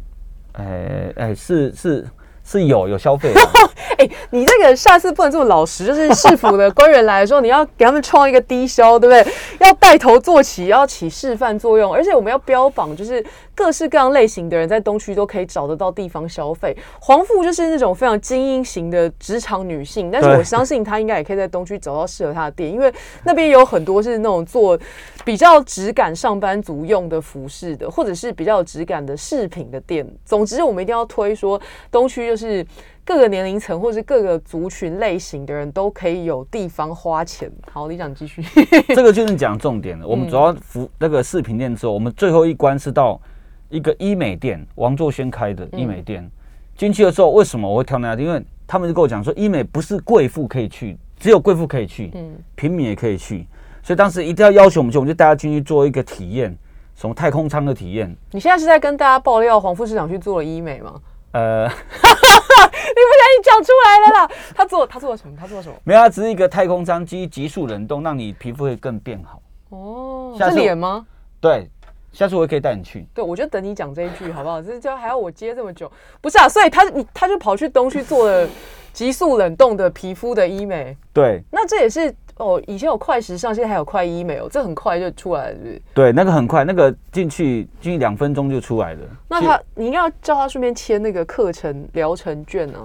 [0.54, 2.04] 哎哎，是是。
[2.48, 3.32] 是有有消费，
[3.98, 9.34] 哎，你这个下次不能这么老实，就是市府的官员来的时候，你要给他们创一个低消，对不对？
[9.60, 16.76] 要带头做起，要起示范作用，而且我们要标榜，就是各式各样类型的人在东区都可以找得到地方消费。
[17.00, 22.92] 黄富就是那种非常精英型的职场女性，但是我相信她应该也可以在东区找到适合她的店，因为
[23.24, 24.78] 那边有很多是那种做
[25.24, 30.06] 比较质感上班族用的服饰的，或者是比较有质感的饰品的店。
[30.24, 32.36] 总之，我们一定要推说东区就。
[32.36, 32.62] 就是
[33.06, 37.48] 各个年龄层或者是各个族群类型的人都可以有地方花钱。
[37.70, 38.42] 好，李长继续。
[38.96, 40.04] 这个就是讲重点了。
[40.04, 43.20] 我们主要服那个饰品店之后，我们最后一关是到
[43.68, 46.28] 一个医美店，王作轩开的医美店。
[46.76, 48.20] 进去的时候，为什么我会挑那家？
[48.20, 53.46] 因为他们就跟我讲说，医美不是贵妇可以去，只有贵妇可以去，嗯，平民也可以去。
[53.84, 56.58] 所以当时一定要要求我们去，我们就带他进去做一个体验，
[56.96, 58.12] 什么太空舱的体验。
[58.32, 61.00] 你现在是在跟大家爆料黄副市长去做了医美吗？
[61.36, 64.30] 呃， 你不小心讲出来了啦！
[64.56, 65.36] 他做他做了什么？
[65.38, 65.74] 他做了什么？
[65.84, 69.42] 没有，他只是一个太空舱机急速冷冻，让你皮肤会更变好。
[69.68, 71.04] 哦，是脸吗？
[71.38, 71.68] 对，
[72.10, 73.06] 下次我也可以带你去。
[73.12, 74.62] 对，我就等你讲这一句好不好？
[74.62, 75.92] 这就还要我接这么久？
[76.22, 78.48] 不是啊，所以他你他就跑去东区做了
[78.94, 80.96] 急速冷冻的皮肤的医美。
[81.12, 82.14] 对，那这也是。
[82.38, 89.00] 哦，以前有快时尚，现在还有快医美哦，这很快就出来了，是对，那个很快，那个进去进去两分钟就出来了。
[89.28, 92.84] 那他，你应该要叫他顺便签那个课程疗程券啊。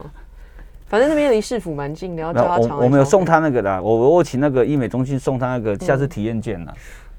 [0.87, 2.77] 反正那边离市府蛮近的，要叫他尝。
[2.77, 6.71] 我我们有送他那个的，我我请那个医美中心送他那个下次体验券呢。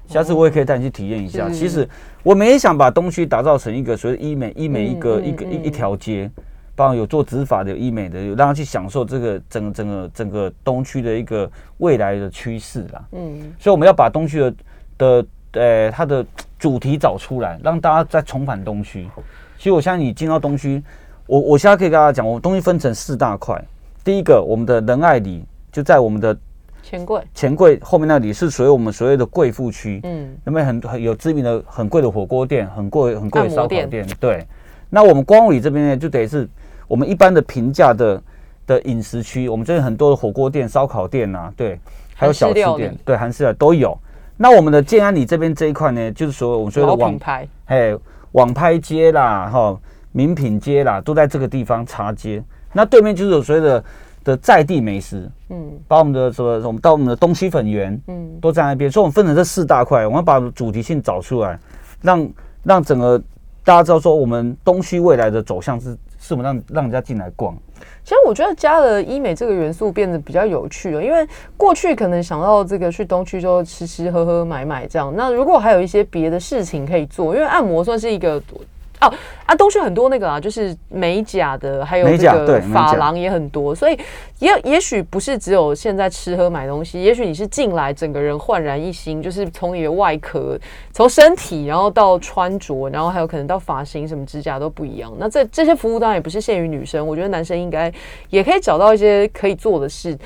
[0.07, 1.49] 下次我也可以带你去体验一下。
[1.49, 1.87] 其实
[2.23, 6.29] 我们也想把东区打造成一个所谓医美医美一个一个一一条街。
[6.75, 13.05] 包括有做植发的、有医美的，有让他去享受这个整整个整个东区的一个未来的趋势啦。
[13.11, 14.55] 嗯，所以我们要把东区的
[14.97, 16.25] 的呃它的
[16.57, 19.07] 主题找出来，让大家再重返东区。
[19.55, 20.81] 其实我相信你进到东区，
[21.27, 23.63] 我我现在可以跟大家讲，我们东西分成四大块。
[24.03, 26.35] 第一个，我们的仁爱里就在我们的
[26.81, 29.99] 钱柜，钱柜后面那里是属于我们所谓的贵妇区。
[30.01, 34.07] 嗯，那边很很有知名的很贵的火锅店，很贵很贵的烧烤店。
[34.19, 34.43] 对，
[34.89, 36.49] 那我们光里这边呢，就等于是。
[36.93, 38.21] 我们一般的平价的
[38.67, 41.79] 的饮食区，我们这边很多的火锅店、烧烤店呐，对，
[42.13, 43.97] 还有小吃店，对，韩式的都有。
[44.37, 47.97] 那我们的建安里这边这一块呢，就是说我们说的网拍，嘿，
[48.33, 49.75] 网拍街啦，哈，
[50.11, 52.43] 名品街啦，都在这个地方茶街。
[52.71, 53.83] 那对面就是有所谓的
[54.23, 58.91] 的在地美食，嗯，把我们的什么，我们到我们的东西粉圆，嗯，都在那边。
[58.91, 61.59] 所以我们分成这四大块，我们把主题性找出来，
[62.03, 62.29] 让
[62.61, 63.17] 让整个
[63.63, 67.53] 大家知道说，我们东西未来的走向是是我们让让人家进来逛。
[68.03, 78.41] 其实我觉得加了医美这个元素变得比较有趣了，因为过去可能想到这个去东区就吃吃喝喝买买这样，那如果还有一些别的事情可以做，因为按摩算是一个。
[79.05, 79.13] 哦
[79.45, 83.99] 啊，东区很多那个啊，就是美甲的，还有这个发廊也很多，所以
[84.39, 90.57] 也也许不是只有现在吃喝买东西，也许你是进来整个人焕然一新，就是从你的外壳、
[90.91, 95.13] 从身体，然后到穿着，然后还有可能到发型、什么指甲都不一样。
[95.17, 97.91] 那这这些服务当然也不是限于女生，我觉得男生应该
[98.29, 100.17] 也可以找到一些可以做的事。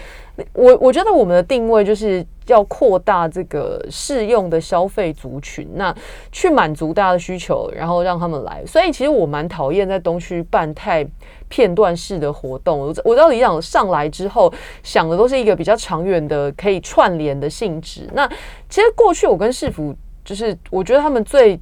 [0.54, 5.96] 我我觉得我们的定位就是要扩大这个适用的消费族群，那
[6.32, 8.64] 去满足大家的需求，然后让他们来。
[8.66, 11.06] 所以其实我蛮讨厌在东区办太
[11.48, 12.80] 片段式的活动。
[12.80, 18.10] 我我到理想上来之后想的都是一个比较长远的可以串联的性质。
[18.14, 18.28] 那
[18.70, 21.60] 其实过去我跟市府就是我觉得他们最。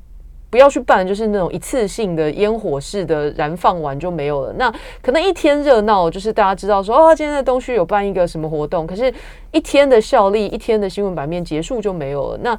[0.56, 4.54] 不要去办，就是那种一次性的烟火式的燃放完就没有了。
[4.54, 9.14] 那可能一天热闹，就是大家知道说，哦，今天在东区有办一个什么活动，可是
[9.52, 12.40] 一天的效力，一天的新闻版面结束就没有了。
[12.42, 12.58] 那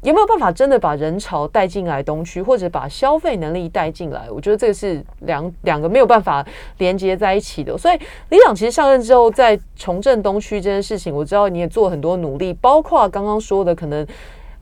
[0.00, 4.22] 有没有办法真的把人潮带进来东区，或者把消费能力带进来？
[4.30, 6.42] 我觉得这个是两两个没有办法
[6.78, 7.76] 连接在一起的。
[7.76, 7.98] 所以
[8.30, 14.06] 李长其实上任之后，在重振东区这件事情，我知道你也做很多努力，包括刚刚说的可能。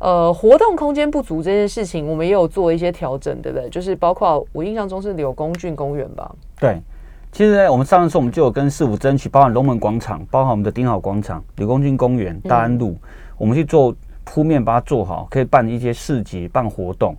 [0.03, 3.71] 呃，活动空间不足这件事情，我们也有做一些调整，对不对？
[3.71, 6.29] 就是包括我印象中是柳公郡公园吧。
[6.59, 6.83] 对，
[7.31, 12.97] 其实呢，我们上次我们就有跟市府争取，包含龙门广场，包含我们的丁好广场、柳公郡公园、大安路，
[13.39, 17.17] 我们去做铺面把它做好，可以办一些市集、办活动，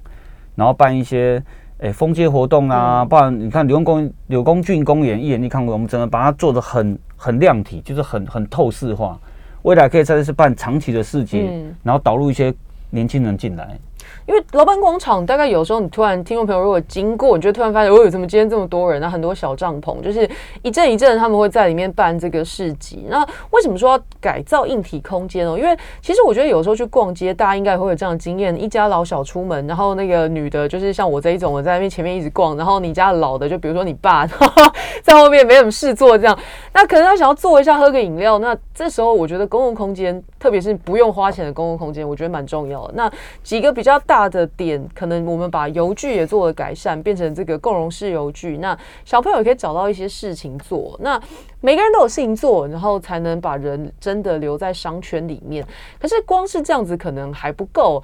[0.54, 1.42] 然后办一些
[1.78, 3.06] 诶封街活动啊。
[3.06, 9.18] 不然你看柳公公柳公郡公园一眼你看过，我们整个把它做的很很亮体，就是很很透视化，
[9.62, 11.50] 未来可以在这次办长期的市集，
[11.82, 12.54] 然后导入一些。
[12.94, 13.80] 年轻人进来。
[14.26, 19.02] 因为老板广场大概有时候你突然听众朋友如果经过，你就突然发现，哦，有怎么今天这么多人？
[19.02, 20.30] 那很多小帐篷，就是
[20.62, 23.06] 一阵一阵他们会在里面办这个市集。
[23.10, 25.60] 那为什么说要改造硬体空间呢？
[25.60, 34.26] 因为其实我觉得有时候去逛街，大家应该会有这样的经验：一家老小出门，然后那个女的，就是像我这一种，我在那边前面一直逛，然后你家老的，就比如说你爸
[35.02, 36.40] 在后面没什么事做，这样，
[36.74, 38.40] 那可能他想要坐一下喝个饮料。
[38.40, 42.94] 那这时候我觉得公共空间，特别是不用花钱的公共空间，我觉得蛮重要的。
[42.96, 43.12] 那
[43.44, 44.13] 几个比较大。
[44.14, 48.58] 大的点，可能我们把油具也做了改善，变成这个共融式油具。
[48.58, 50.96] 那小朋友也可以找到一些事情做。
[51.02, 51.20] 那
[51.62, 55.66] 每个人都有事情做，然后才能把人真的留在商圈里面。
[56.00, 58.04] 可是光是这样子可能还不够。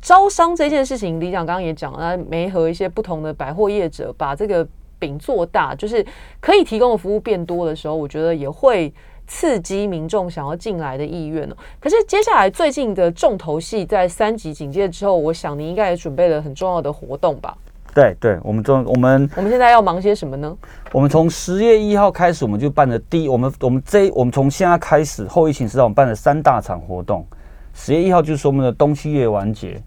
[0.00, 4.64] 招商这件事情，李想刚刚也讲了，没和一些不同的百货业者把这个
[5.00, 6.06] 饼做大，就是
[6.38, 8.94] 可以提供的服务变多的时候，我觉得也会。
[9.28, 11.56] 刺激民众想要进来的意愿哦。
[11.78, 17.56] 可是接下来最近的重头戏，在三级警戒之后，我想你应该也准备了很重要的活动吧？
[17.94, 20.56] 对对，我们中我们我们现在要忙些什么呢？
[20.92, 27.26] 我们从十月一号开始，我们就办了第一，我们我们这我们从现在开始后疫情时代，我们办了三大场活动。
[27.74, 29.80] 十月一号就是我们的东区夜完结，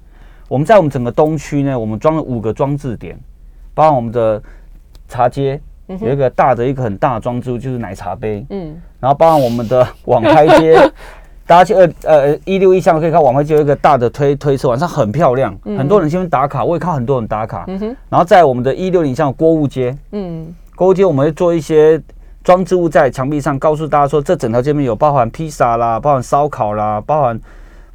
[0.48, 3.18] 我们在我们整个东区呢，我们装了五个装置点，
[3.74, 4.42] 包括我们的
[5.08, 5.62] 茶街。
[6.00, 8.46] 有一个大的一个很大的装置物，就是奶茶杯。
[8.50, 10.76] 嗯，然后包含我们的 网拍街，
[11.46, 17.66] 大家去呃呃一六一巷可以看网拍街有一个大的推推车，晚上很漂亮，很多人去那边打卡，我也看很多人打卡。
[17.68, 22.02] 嗯哼，然后在我们的一六零巷锅物街，嗯，锅物街我们会做一些
[22.44, 27.40] 装置物在墙壁上，告诉大家说这整条街面有包含披萨啦，包含烧烤啦，包含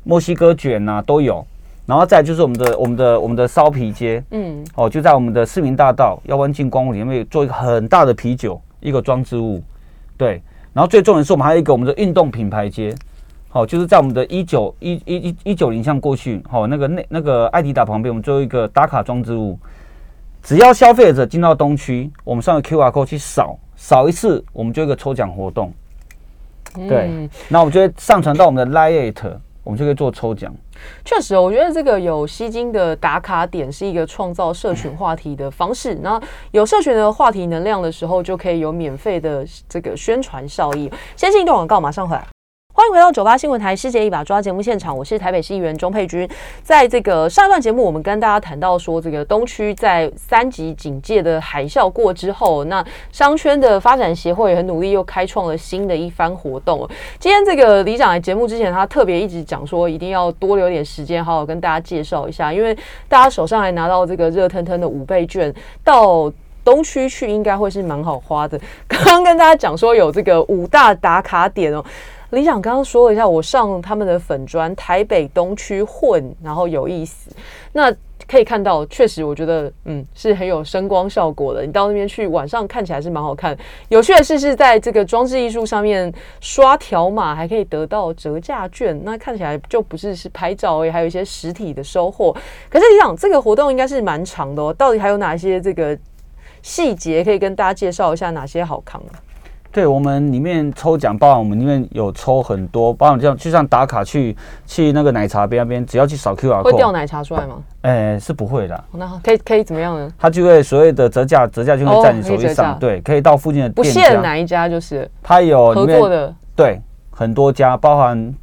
[0.04, 1.44] 墨西哥卷呐都有。
[1.86, 9.62] 然后再就是我们的我们的我们的烧皮街，嗯，哦，就在我们的市民大道要弯进光里面做一个很大的啤酒一个装置物，
[10.16, 10.42] 对。
[10.72, 12.92] 然后最重要的是我们还有一个我们的运动品牌街，
[13.48, 19.56] 好，就是在我们的一九一一一一九零巷过去，好，那个那那个艾迪达旁边，我们做一个打卡装置物，
[20.42, 25.72] 只要消费者进到东区，我们上个 Q R code 去扫扫一次，我们就一个抽奖活动，
[26.74, 27.28] 对。
[27.48, 29.36] 那我们就会上传到我们的 Lite。
[29.66, 30.54] 我们就可以做抽奖。
[31.04, 35.94] 确实，我觉得这个有吸金的打卡点是一个创造社群话题的方式。
[36.02, 40.90] 那有社群的话题能量的时候，就可以有免费的这个宣传效益。
[41.16, 42.35] 先进一段广告，马上回来。
[42.76, 46.28] 欢迎回到九八新闻台《世界一把抓》节目现场，我是台北市议员钟佩君。
[46.62, 56.86] 在这个上一段节目，我们跟大家谈到说，这个东区在三级警戒的海啸过之后，那商圈的发展协会也很努力，又开创了新的一番活动。
[57.18, 62.76] 今天这个李长来节目之前，他特别一直讲说，一定要多留点时间，好好跟大家介绍一下，因为
[63.08, 65.50] 大家手上还拿到这个热腾腾的五倍券
[65.82, 66.30] 到。
[66.66, 68.60] 东区去应该会是蛮好花的。
[68.88, 71.80] 刚刚跟大家讲说有这个五大打卡点哦。
[72.30, 77.30] 李想刚刚说了一下，我上他们的粉砖，台北东区混，然后有意思。
[77.72, 77.94] 那
[78.26, 81.64] 可以看到，确实我觉得，嗯，是很有声光效果的。
[81.64, 83.56] 你到那边去，晚上看起来是蛮好看。
[83.88, 89.00] 有趣的是，是在这个装置艺术上面刷条码，还可以得到折价券。
[89.04, 92.32] 那看起来就不是是拍照而已，还有一些实体的收获。
[92.68, 94.74] 可是李想，这个活动应该是蛮长的哦。
[94.74, 95.96] 到底还有哪些这个
[96.62, 98.30] 细节可以跟大家介绍一下？
[98.30, 99.00] 哪些好看？
[99.76, 107.56] 对我们里面抽奖包含，我们里面有抽很多，包含这样，就像打卡去去那个奶茶边那边，只要去扫 Q R，会掉奶茶出来吗？
[107.82, 108.84] 哎，是不会的。
[108.92, 110.10] 那可以可以怎么样呢？
[110.18, 112.78] 它就会所谓的折价，折价就会在你手机上。
[112.78, 118.34] 对，可以到附近的不限哪一家，就是它有合作的，对，很多家，包含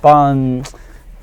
[0.00, 0.62] 包含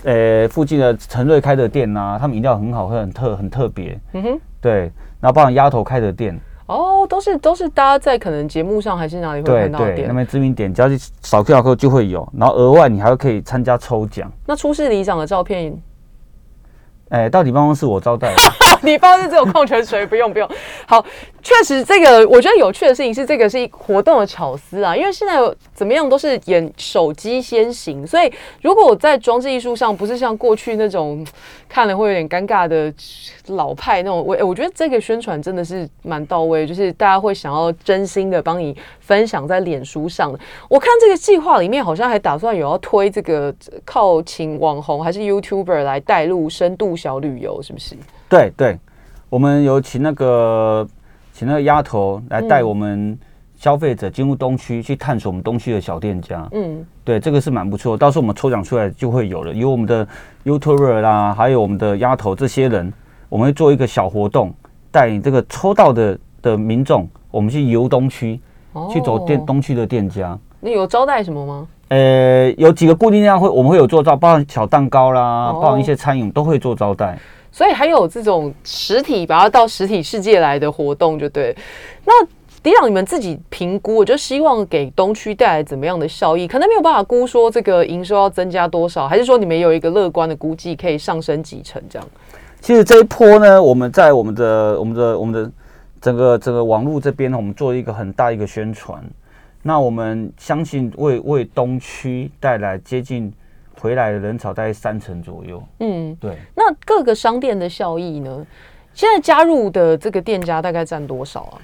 [0.05, 3.99] 呃附近的陈瑞开的店呐，他们饮料很好会，很特很特别。
[4.13, 4.79] 嗯哼，对，
[5.19, 6.39] 然后包含丫头开的店。
[6.67, 14.31] 哦，都是都是大家在可能节目上还是哪里会看到点，那边知名点，只要去扫 QR code 就会有，然后额外你还会可以参加抽奖。
[14.45, 15.81] 那出示里长的照片，
[17.09, 18.35] 哎，到底办公室我招待。
[18.81, 20.49] 你办公室只有矿泉水，不用不用。
[20.85, 21.05] 好。
[21.43, 24.93] 确实，这个我觉得有趣的事情是，这个是活动的巧思啊。
[24.93, 25.39] 因为现在
[25.73, 28.29] 怎么样都是演手机先行，所以
[28.61, 31.25] 如果我在装置艺术上不是像过去那种
[31.69, 32.93] 看了会有点尴尬的
[33.45, 40.37] 老派那种，我我觉得这个宣传真的是蛮到位，就是大家会想要真心的帮你分享在脸书上。
[40.67, 43.55] 我看这个计划里面好像还打算有要推这个
[43.85, 47.95] 靠请网红还是 YouTuber 来带入深度小旅游，是不是？
[48.29, 48.79] 对对，
[49.29, 50.87] 我们有请那个。
[51.33, 53.15] 请那个丫头来带我们
[53.55, 56.49] 消费者进入东区去探索我们东区的小店家。
[56.51, 57.95] 嗯，对，这个是蛮不错。
[57.95, 60.07] 到时候我们抽奖出来就会有了，有我们的
[60.43, 62.91] YouTuber 啦，还有我们的丫头这些人，
[63.29, 64.51] 我们会做一个小活动，
[64.89, 68.41] 带你这个抽到的的民众，我们去游东区，
[68.91, 70.35] 去走店东区的店家。
[70.59, 71.67] 那有招待什么吗？
[71.89, 77.19] 呃，有几个固定量会，我们会有做招，包含小蛋糕啦，包含一些餐饮都会做招待。
[77.57, 81.57] 所以还有这种实体，把它到实体世界来的活动，就对。
[82.05, 82.23] 那
[82.61, 86.47] 迪朗，你们自己评估，我就希望给东区带来怎么样的效益？
[86.47, 92.07] 可能没有办法估说这个营收要增加多少，还是说你们有一个乐观的估计，可以上升几成这样？
[92.61, 95.51] 其实这一波呢，我们在我们的、我们的、我们的
[95.99, 99.03] 整个整个网络这边呢，我们做一个很大一个宣传。
[99.63, 103.33] 那我们相信为为东区带来接近。
[103.79, 105.63] 回来的人潮大概三成左右。
[105.79, 106.37] 嗯，对。
[106.55, 108.45] 那各个商店的效益呢？
[108.93, 111.61] 现在加入的这个店家大概占多少啊？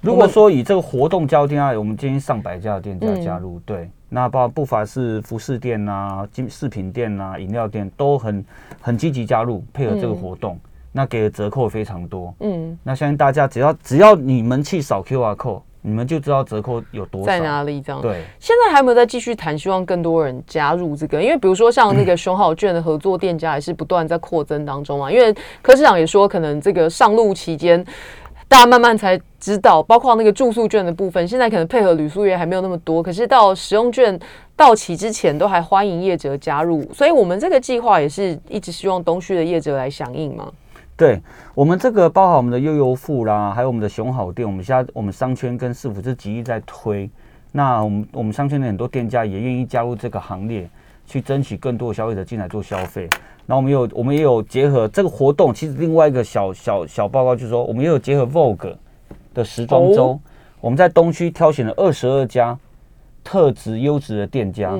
[0.00, 3.90] 如果说以这个活动交店啊，我们今天上百家的店家加入，对。
[4.08, 8.44] 那包不乏是服饰店呐、金饰品店呐、饮料店都很
[8.80, 10.58] 很积极加入，配合这个活动，
[10.92, 12.34] 那给的折扣非常多。
[12.40, 15.62] 嗯，那相信大家只要只要你们去扫 QR code。
[15.84, 18.22] 你们就知道折扣有多在哪里，这样对。
[18.38, 19.58] 现在还有没有在继续谈？
[19.58, 25.10] 希望更多人加入这个，因为比如说像那个熊好券的合作店家，也是不断在扩增当中嘛。
[25.10, 27.84] 因为柯市长也说，可能这个上路期间，
[28.46, 33.02] 大家慢慢才知道，包括那个住宿券的部分，现在可能配合旅宿业还没有那么多。
[33.02, 34.18] 可是到使用券
[34.56, 36.88] 到期之前，都还欢迎业者加入。
[36.92, 40.48] 所以我们这个计划也是一直希望东区的业者来响应嘛。
[41.02, 41.20] 对
[41.52, 47.10] 我们这个包含我们的悠悠富啦，还有我们的熊好店，我们现在我们商圈跟市府是极力在推。
[47.50, 50.70] 那我们我们商圈的很多店家也愿意加入这个行列，
[51.04, 53.08] 去争取更多的消费者进来做消费。
[53.46, 58.76] 那我们有我们也有结合这个活动，其实另外一个小小小报告就是说，我们也有结合 Vogue
[59.34, 60.20] 的时装周，
[60.60, 62.56] 我们在东区挑选了二十二家
[63.24, 64.78] 特质优质的店家。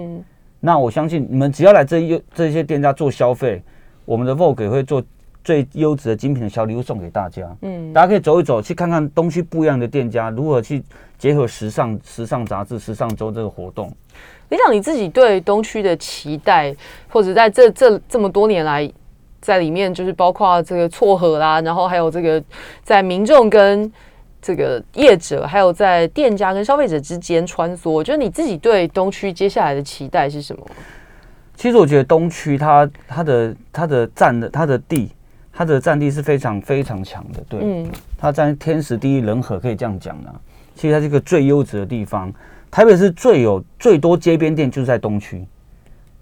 [0.60, 3.60] 那我相信你们只要来这优这些店家做消费，
[4.04, 5.02] 我们的 Vogue 也会做。
[5.44, 10.82] 最优质的精品的小礼物送给大家，嗯，大家可以走一走，去看看东区不一样的店家如何去
[11.18, 13.92] 结合时尚、时尚杂志、时尚周这个活动。
[14.48, 16.74] 你想，你自己对东区的期待，
[17.08, 18.90] 或者在这这这么多年来，
[19.40, 22.42] 在里面就是包括这个撮合啦，然后还有这个
[22.84, 23.90] 在民众跟
[24.40, 30.64] 这个业者，还有在店家跟消费者之间穿梭，我觉得你自己对东区接下来的期待是什么？
[31.56, 35.10] 其实我觉得东区它它的它的占的它的地。
[35.62, 37.88] 它的占地是非常非常强的，对，嗯，
[38.18, 40.34] 它在天时地利人和，可以这样讲的。
[40.74, 42.32] 其实它是一个最优质的地方，
[42.68, 45.46] 台北是最有最多街边店，就是在东区。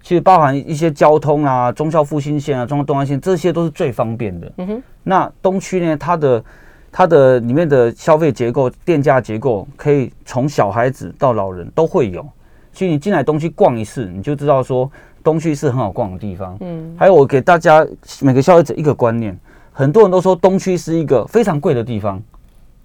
[0.03, 4.51] 其实包含一些交通啊，中校复兴线啊，中校东安线，这些都是最方便的。
[4.57, 6.43] 嗯哼，那东区呢，它的
[6.91, 12.23] 它的里面的消费结构、店价结构，可以从小孩子到老人都会有。
[12.71, 14.91] 其实你进来东区逛一次，你就知道说。
[15.23, 17.85] 东区是很好逛的地方，嗯，还有我给大家
[18.21, 19.37] 每个消费者一个观念，
[19.71, 22.21] 很多人都说东区是一个非常贵的地方，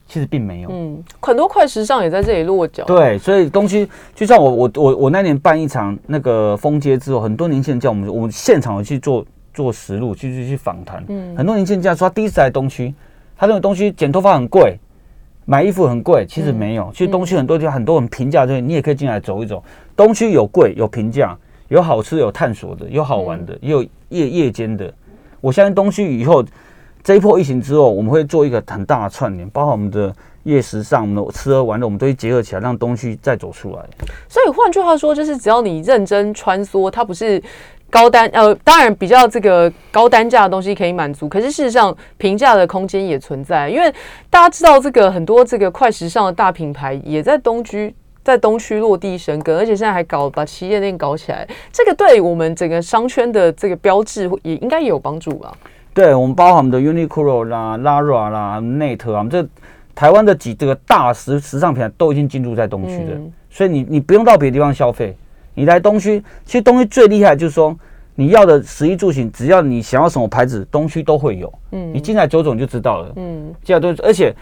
[0.06, 0.68] 其实并没有。
[0.70, 2.84] 嗯，很多快时尚也在这里落脚。
[2.84, 11.04] 对，所以东区就像我我我我那年办一场那个封街之后，很多年轻人叫我们，我们现场有去做做实录，去去去访谈。
[11.08, 12.94] 嗯，很多年轻人叫说他第一次来东区，
[13.36, 14.78] 他认为东区剪头发很贵，
[15.44, 16.90] 买衣服很贵，其实没有。
[16.92, 19.62] 其实东区很多地方很多很平价，对，你也可以进来走一走。
[19.96, 21.36] 东区有贵有平价，
[21.68, 24.92] 有好吃有探索的，有好玩的，也有夜夜间的。
[25.40, 26.44] 我相信东区以后。
[27.04, 30.12] 这一波疫情之后，我们会做一个很大的串联，包括我们的
[30.42, 33.82] 夜时尚、我们的吃喝玩乐，我们都会结合起来，让东区再走出来。
[34.28, 37.40] 所以换句话说，就是只要你认真穿梭，它不是
[37.90, 43.70] 高单呃，当然比较这个高单价的东西可以满足，可是事实上平价的空间也存在。
[43.70, 43.88] 因为
[44.28, 47.94] 大家知道，这个很多这个快时尚的大品牌也在东区，
[48.26, 55.56] 在东区落地生根，而且现在还搞把企业链搞起来，这个对我们整个商圈的这个标志也应该也有帮助吧。
[55.94, 59.46] 对我们包含我们的 Uniqlo 啦、Lara 啦、Net 啊，这
[59.94, 63.12] 台湾的几这个大时时尚品牌都已经进驻在东区的，
[63.48, 65.16] 所以你你不用到别的地方消费，
[65.54, 67.74] 你来东区，其实东区最厉害就是说
[68.16, 71.52] 你要的食衣住行，只要你想要什么牌子，东区都会有。
[71.70, 73.12] 嗯，你进来走走你就知道了。
[73.14, 74.34] 嗯，进来都而且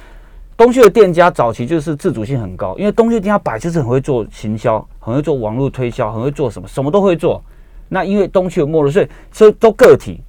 [0.56, 7.42] 东区的店家早期就是自主性很高，因为东区店家摆就是很会做行销，很会做网络推销，很会做什么，什么都会做。
[7.88, 10.20] 那因为东区有没落，所以所以都个体。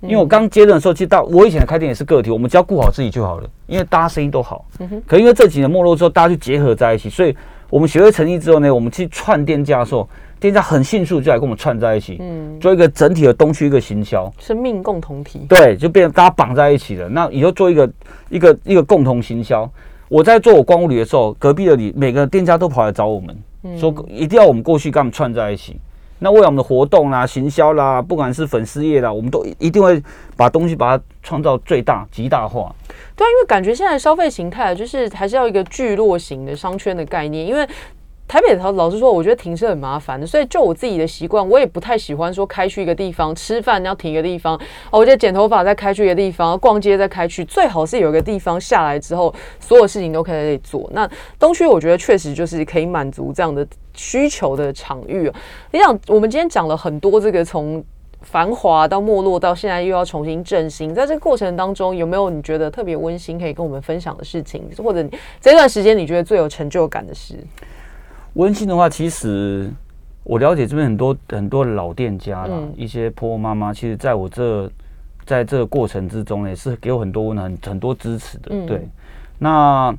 [0.00, 3.48] 因为我刚接任的时候，其实到我以前开店也是个体，我们只要顾好自己就好了。
[3.66, 4.66] 因为大家生意都好，
[5.06, 7.34] 可因为这几年没落之后，大家就结合在一起，所以
[7.70, 10.06] 我们学会成立之后呢，我们去串店家的时候，
[10.44, 17.08] 店家很迅速就来跟我们串在一起，嗯，做一个整体的东区一个行销，生命共同体，对，就变成大家绑在一起了。
[17.08, 17.90] 那以后做一个
[18.28, 19.66] 一个一个共同行销，
[20.06, 23.34] 我在做我光物旅的时候，隔壁的里每个店家都跑来找我们，
[23.78, 25.80] 说一定要我们过去跟他们串在一起。
[26.18, 30.02] 那为了我们的活动啦、行销啦，不管是粉丝业啦，我们都一定会
[30.36, 32.70] 把东西把它创造最大、极大化。
[33.16, 37.66] 对，因为感觉现在消费形态就是还是要一个聚落型的商圈的概念，因为。
[38.34, 44.56] 台北的老实说，我觉得停车很麻烦的，所以就我自己的习惯，我也不太喜欢说开去一个地方吃饭要停一个地方
[44.90, 50.90] 哦，我觉得剪头发再开去一个地方，逛街再开去，最好是有一个地方下来之后，所有事情都可以在这里做。
[50.92, 51.08] 那
[51.38, 55.30] 东区我觉得确实就是可以满足这样的需求的场域。
[55.70, 57.84] 你想，我们今天讲了很多这个从
[58.22, 65.08] 繁华到没落到现在又要重新振兴，在这个过程当中，有没有你觉得特别温馨可以跟我们分享的事情，或者
[65.40, 67.38] 这段时间你觉得最有成就感的事？
[68.34, 69.70] 温馨的话，其实
[70.22, 74.70] 我了解这边很多很多老店家啦，一些婆婆妈妈，其实在我这
[75.24, 78.66] 在这个过程之中，也是给我很多温暖、很多支持的。
[78.66, 78.88] 对，
[79.38, 79.94] 那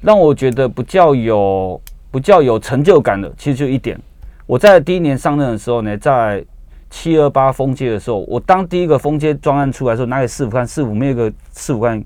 [0.00, 1.80] 让我觉得不叫有
[2.10, 3.98] 不叫有成就感的，其实就一点，
[4.46, 6.44] 我在第一年上任的时候呢，在
[6.90, 12.02] 七二八封街的时候，我当第一个封街专案出来的时候，拿给师傅看，师傅没有个师傅看，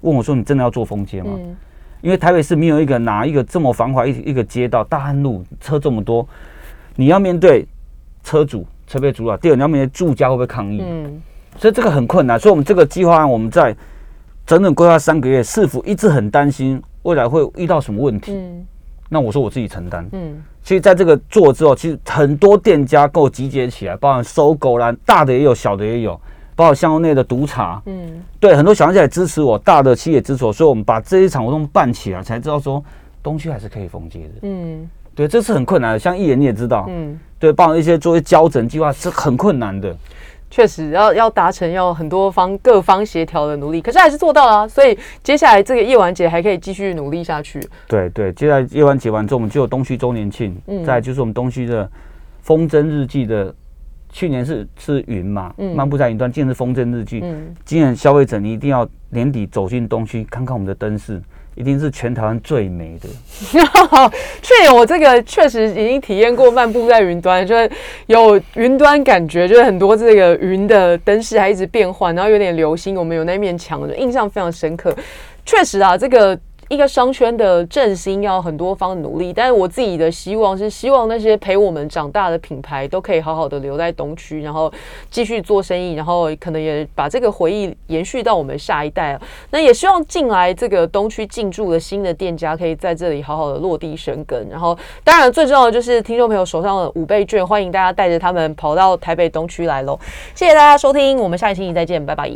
[0.00, 1.38] 问我说：“你真的要做封街吗？”
[2.02, 6.26] 因为台北市没有一个哪一个这么繁华一一个街道，大安路车这么多，
[6.96, 7.66] 你要面对
[8.22, 9.36] 车主、车被主啊。
[9.36, 10.82] 第二，你要面对住家会不会抗议？
[10.84, 11.22] 嗯，
[11.56, 12.38] 所以这个很困难。
[12.38, 13.74] 所以我们这个计划案，我们在
[14.44, 18.32] 整整规划三个月，市府一直很担心未来会遇到什么问题。
[18.32, 18.66] 嗯，
[19.08, 20.04] 那我说我自己承担。
[20.12, 26.20] 嗯，其实在这个做之后，其实很多店家够集结起来，包含收狗啦，大的也有，小的也有。
[26.54, 32.82] 包括香内的赌场，嗯，对，很多小商家也支持我，大的企业支持我，所以我们把这一场活动办起来，才知道说
[33.22, 35.98] 东区还是可以封街的，嗯，对，这是很困难的。
[35.98, 39.96] 像艺人你也知道，嗯，对，包括一些作为交整计划是很困难的，
[40.50, 47.66] 确实要要达成要很多方各方协调的努力，可是还是做到了，所以接下来这个夜晚节还可以继续努力下去。
[47.88, 51.90] 对对，接下来夜晚节完之后，我们就有东区周年庆，嗯，再就是我们东区的
[52.42, 53.54] 风筝日记的。
[54.12, 57.24] 去年是是云嘛，漫步在云端，今年是风筝日记。
[57.64, 61.20] 今年消费者你一定要年底走进东区看看我们的灯饰，
[61.54, 63.08] 一定是全台湾最美的。
[64.42, 67.70] 去年我这个确实已经体验过漫步在云端，就是
[68.06, 74.94] 有云端感觉，就是很多这个云的灯饰还一直变换，然后有点流星，我们有那面墙，印象非常深刻。
[75.44, 76.38] 确实啊，这个。
[76.72, 84.72] 一个商圈的振兴要很多方努力，但是我自己的希望是希望那些陪我们长大的品牌都可以好好的留在东区，然后
[85.10, 89.20] 继续做生意，然后可能也把这个回忆延续到我们下一代。
[89.50, 94.48] 那也希望进来这个东区进驻的新的店家可以在这里好好的落地生根。
[94.48, 100.00] 然后，当然最重要的就是听众朋友手上的五倍券，欢迎大家带着他们跑到台北东区来喽！
[100.34, 102.32] 谢谢大家收听，我们下一期再见，拜拜。